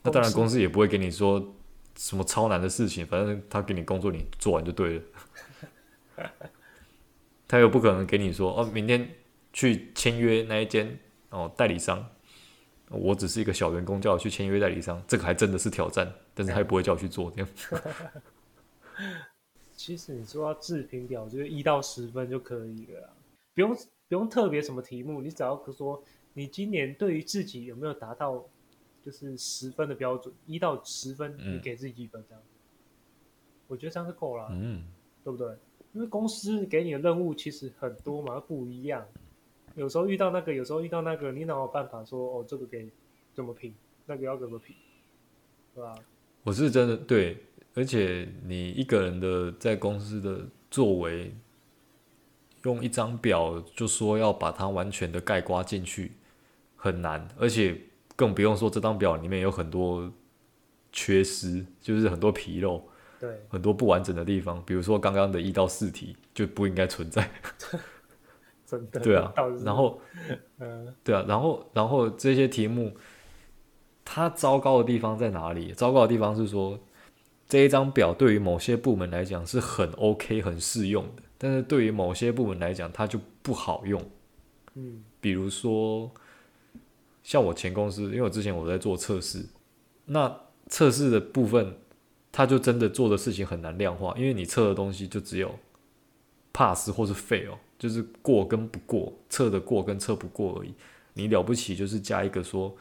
[0.02, 1.54] 那当然，公司也不会给你说
[1.96, 5.02] 什么超难的事情，反正他给你工作，你做完就对了。
[7.46, 9.14] 他又不可能给你说哦，明天
[9.52, 10.98] 去签约那一间
[11.30, 12.08] 哦代理商，
[12.88, 17.48] 我只是一个小员工，叫我去签约代理商，这个还真的是挑战，但是他也不会叫我去做这样。
[19.82, 23.10] 其实你说要自评表，就是一到十分就可以了，
[23.54, 26.04] 不用不用特别什么题目，你只要说
[26.34, 28.46] 你今年对于自己有没有达到
[29.02, 32.42] 就是十分的标准，一到十分，你给自己几分这样？
[32.44, 32.52] 嗯、
[33.68, 34.84] 我觉得这样就够了，嗯，
[35.24, 35.48] 对不对？
[35.94, 39.08] 因为公司给你的任务其实很多嘛，不一样。
[39.76, 42.86] 有时候遇到那个，有时候遇到那个，你哪有办法说哦，这个给
[43.32, 43.74] 怎么评，
[44.04, 44.76] 那个要怎么评，
[45.74, 45.94] 对吧？
[46.42, 47.36] 我是真的对，
[47.74, 51.34] 而且你一个人的在公司的作为，
[52.64, 56.12] 用一张表就说要把它完全的概括进去，
[56.76, 57.80] 很难，而且
[58.16, 60.12] 更不用说这张表里面有很多
[60.92, 62.82] 缺失，就是很多纰漏。
[63.20, 67.30] 对，很多不完整的地方，比如说刚刚的一到四题就不应该存在。
[68.64, 68.98] 真的。
[69.00, 69.30] 对啊，
[69.62, 70.00] 然后，
[70.58, 72.96] 嗯，对啊，然后，然后这些题目，
[74.06, 75.72] 它糟糕的地方在哪里？
[75.72, 76.80] 糟糕的地方是说，
[77.50, 84.00] 这一张表对于某些部门来讲是很 OK、很适用的，但是对于某些部门来讲，它就不好用。
[84.74, 86.08] 嗯，比如说
[87.24, 89.44] 像我前公司，因为我之前我在做测试，
[90.04, 90.32] 那
[90.68, 91.74] 测试的部分，
[92.30, 95.58] 它就真的做的事情很难量化，因为你测的东西就只有
[96.52, 100.72] pass 或是 fail，就是过跟不过，测的过跟测不过而已。
[101.14, 102.76] 你了不起就是加一个说，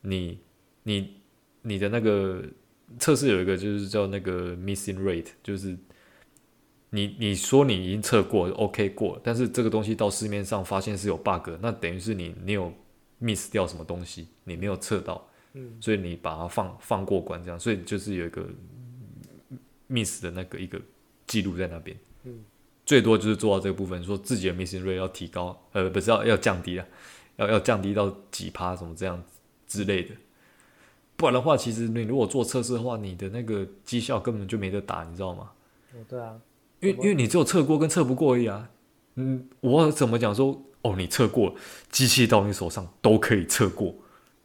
[0.00, 0.38] 你
[0.84, 1.16] 你
[1.60, 2.42] 你的那个。
[2.98, 5.76] 测试有一个就是叫那个 missing rate，就是
[6.90, 12.72] 你你说你已经测过，OK 过，但是这个东西到市面上发现是有 bug，那等于是你你有
[13.20, 18.46] miss 掉什么东西，你没有测到，嗯，所以你把它放放过关这样，所以就是有一个
[19.88, 20.80] miss 的那个一个
[21.26, 22.44] 记录在那边，嗯，
[22.86, 26.86] 最多就是做到这个部分，说自己的 missing rate 要提高，呃，不是要要降低啊，
[27.36, 29.22] 要要降低到几趴什么这样
[29.66, 30.14] 之类的。
[31.16, 35.50] 不然的话，其实你如果做测试的话，你的那个绩效根本就没得打，你知道吗？
[35.92, 36.38] 哦，对啊，
[36.80, 38.68] 因为因为你只有测过跟测不过而已啊。
[39.14, 40.60] 嗯，我怎么讲说？
[40.82, 41.54] 哦，你测过，
[41.90, 43.94] 机器到你手上都可以测过，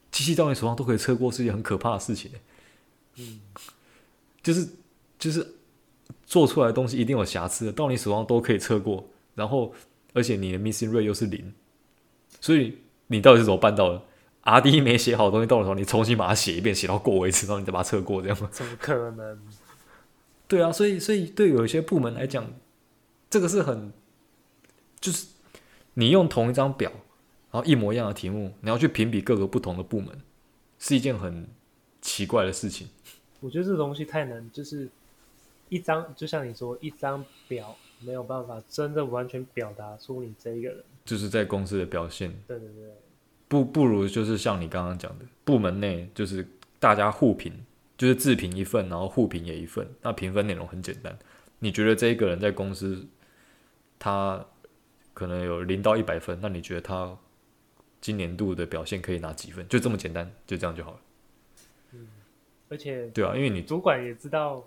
[0.09, 2.32] 机器到你手上都可以测过，是一件很可怕的事情。
[3.17, 3.41] 嗯，
[4.41, 4.70] 就是
[5.17, 5.55] 就是
[6.26, 9.05] 做出来的东西一定有瑕疵的，到你手上都可以测过，
[9.36, 9.74] 然后
[10.13, 11.53] 而且你的 missing rate 又是零，
[12.39, 14.01] 所以你到底是怎么办到的
[14.50, 18.50] ？R D 没写好的东西到的时候，你重新把它写一遍，写到过为止，然后你再把它测过，这样吗？
[18.52, 19.39] 怎么可能？
[20.47, 22.52] 对啊，所以所以对有一些部门来讲，
[23.30, 23.93] 这个是很，
[25.00, 25.28] 就是
[25.93, 26.91] 你用同一张表，
[27.52, 30.20] 然后一模一样的题目，你要去评比各个不同的部门，
[30.80, 31.47] 是一件很
[32.02, 32.89] 奇怪的事情。
[33.41, 34.89] 我觉得这东西太难，就是
[35.70, 42.32] 一张，就像你说，一张表没有办法真的完全表达出你这一个人，就是在公司的表现。
[42.47, 42.91] 对对对。
[43.50, 46.47] 不不如就是像你刚刚讲的，部门内就是
[46.80, 47.52] 大家互评，
[47.97, 49.86] 就是自评一份，然后互评也一份。
[50.04, 51.18] 那评分内容很简单，
[51.58, 53.08] 你觉得这一个人在公司，
[53.97, 54.45] 他
[55.16, 57.18] 可能有零到一百分，那你觉得他
[58.00, 59.68] 今年度的表现可以拿几分？
[59.68, 61.00] 就这么简单，就这样就好了。
[61.93, 62.08] 嗯，
[62.70, 64.64] 而且对啊，因为你主管也知道，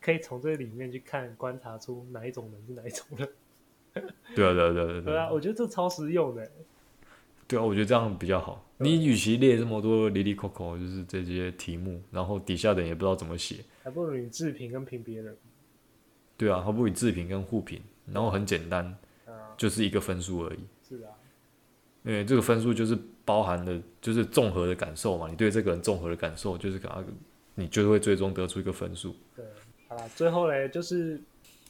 [0.00, 3.28] 可以从这里面去看观察出哪一种人是哪一种人。
[4.34, 6.50] 对啊，对啊，对啊，对啊，对啊，我觉得这超实用的。
[7.48, 8.64] 对啊，我觉得这样比较好。
[8.76, 15.36] 你与其列这么多哩哩抠抠，就是这些题目，然后底下的人也不知道怎么写，还不如你自评跟评别人。
[16.36, 18.96] 对啊，还不如你自评跟互评，然后很简单，
[19.56, 20.58] 就是一个分数而已。
[20.88, 21.10] 是啊，
[22.04, 25.26] 因为这个分数就是包含的，就是综合的感受嘛。
[25.28, 27.02] 你对这个人综合的感受，就是给他，
[27.56, 29.16] 你就会最终得出一个分数。
[29.34, 29.44] 对，
[29.88, 31.20] 好了，最后嘞，就是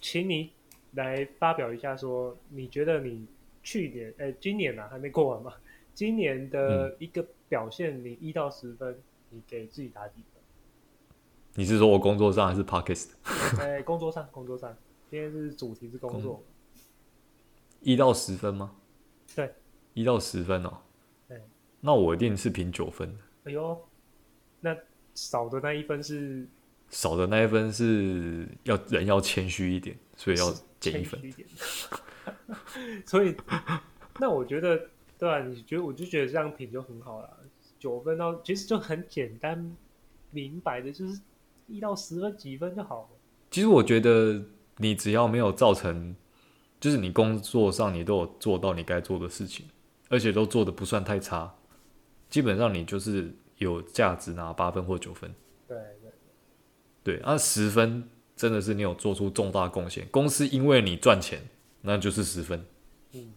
[0.02, 0.50] 请你
[0.92, 3.24] 来发表一下，说你觉得你
[3.62, 5.54] 去年，哎，今年啊还没过完嘛？
[5.98, 10.40] 今年的一个表现，你一到十分，嗯，你给自己打几分？
[11.54, 13.08] 你是说我工作上还是 Podcast？
[13.58, 14.72] 哎工作上，工作上，
[15.10, 16.40] 今天是主题是工作。
[17.80, 18.76] 一到十分吗？
[19.34, 19.52] 对，
[19.92, 20.78] 一到十分哦。
[21.26, 21.42] 对，
[21.80, 23.12] 那我一定是评九分。
[23.42, 23.76] 哎呦，
[24.60, 24.76] 那
[25.16, 26.46] 少的那一分是？
[26.90, 31.20] 少的那一分是要人要谦虚一点，所以要减一分。
[33.04, 33.34] 所以，
[34.20, 34.80] 那我觉得。
[35.18, 37.38] 对啊，你觉得我就觉得这样评就很好了，
[37.76, 39.76] 九分到其实就很简单
[40.30, 41.20] 明白的，就是
[41.66, 43.08] 一到十分几分就好了。
[43.50, 44.40] 其实我觉得
[44.76, 46.14] 你只要没有造成，
[46.78, 49.66] 就是你工作上你都有做到你该做的事情，
[50.08, 51.52] 而且都做的不算太差，
[52.30, 55.34] 基本上你就是有价值拿八分或九分。
[55.66, 56.12] 对对
[57.02, 61.42] 对，对，啊，十分真的是你有做出重大贡献，公司因为你赚钱，
[61.80, 62.64] 那就是十分。
[63.14, 63.32] 嗯，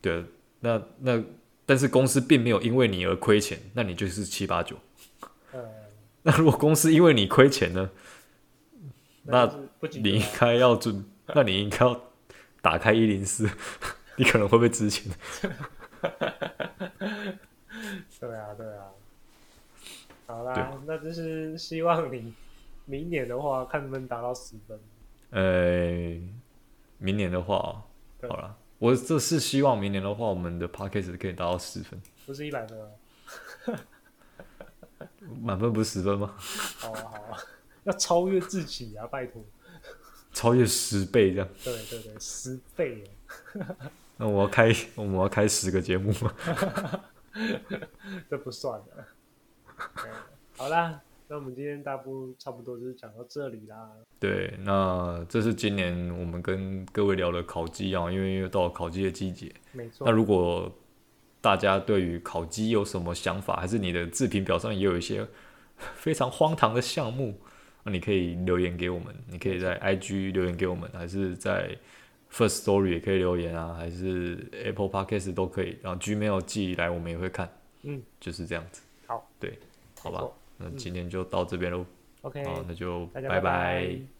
[0.00, 0.24] 对。
[0.60, 1.22] 那那，
[1.64, 4.76] 但是公司并没有因为你而亏钱，那你就是七八九。
[5.52, 5.64] 嗯。
[6.22, 7.90] 那如果公司因为你亏钱呢？
[9.22, 9.48] 那，
[10.00, 11.04] 你应该要准，
[11.34, 12.00] 那你应该要
[12.60, 13.48] 打开一零四，
[14.16, 15.08] 你可能会被资遣。
[18.18, 18.90] 对啊，对啊。
[20.26, 22.32] 好啦，那就是希望你
[22.84, 24.80] 明年的话，看能不能达到十分。
[25.30, 26.20] 呃，
[26.98, 27.84] 明年的话，
[28.22, 28.56] 好了。
[28.78, 32.88] 我这是希望明年的话，我们的 p a c k a g e 可以达到十分，不是一百分啊？
[35.42, 36.34] 满分不是十分吗？
[36.78, 37.38] 好啊好啊，
[37.84, 39.06] 要超越自己啊！
[39.06, 39.42] 拜托，
[40.32, 41.48] 超越十倍这样。
[41.64, 43.02] 对对对，十倍。
[44.18, 46.34] 那我要开，我们要开十个节目吗？
[48.28, 49.04] 这不算的。
[50.56, 51.00] 好啦。
[51.28, 53.90] 那我们今天大部差不多就是讲到这里啦。
[54.20, 59.52] 对，那这是今年我们跟各位聊的烤鸡啊，因为又到了烤鸡的季节。
[59.72, 60.72] 没错，那如果
[61.40, 65.26] 大家对于烤鸡有什么想法，还是你的制品表上也有一些
[65.96, 67.38] 非常荒唐的项目，
[67.82, 69.14] 那你可以留言给我们。
[69.28, 71.76] 你可以在 IG 留言给我们，还是在
[72.30, 75.76] first story 也可以留言啊，还是 apple Podcast 都可以。
[75.82, 77.52] 然后 Gmail 寄来，我们也会看。
[77.82, 78.82] 嗯，就是这样子。
[79.06, 79.58] 好，对，
[80.00, 80.24] 好吧。
[80.58, 81.84] 那今天就到这边喽。
[82.22, 84.15] OK，好，那就拜拜。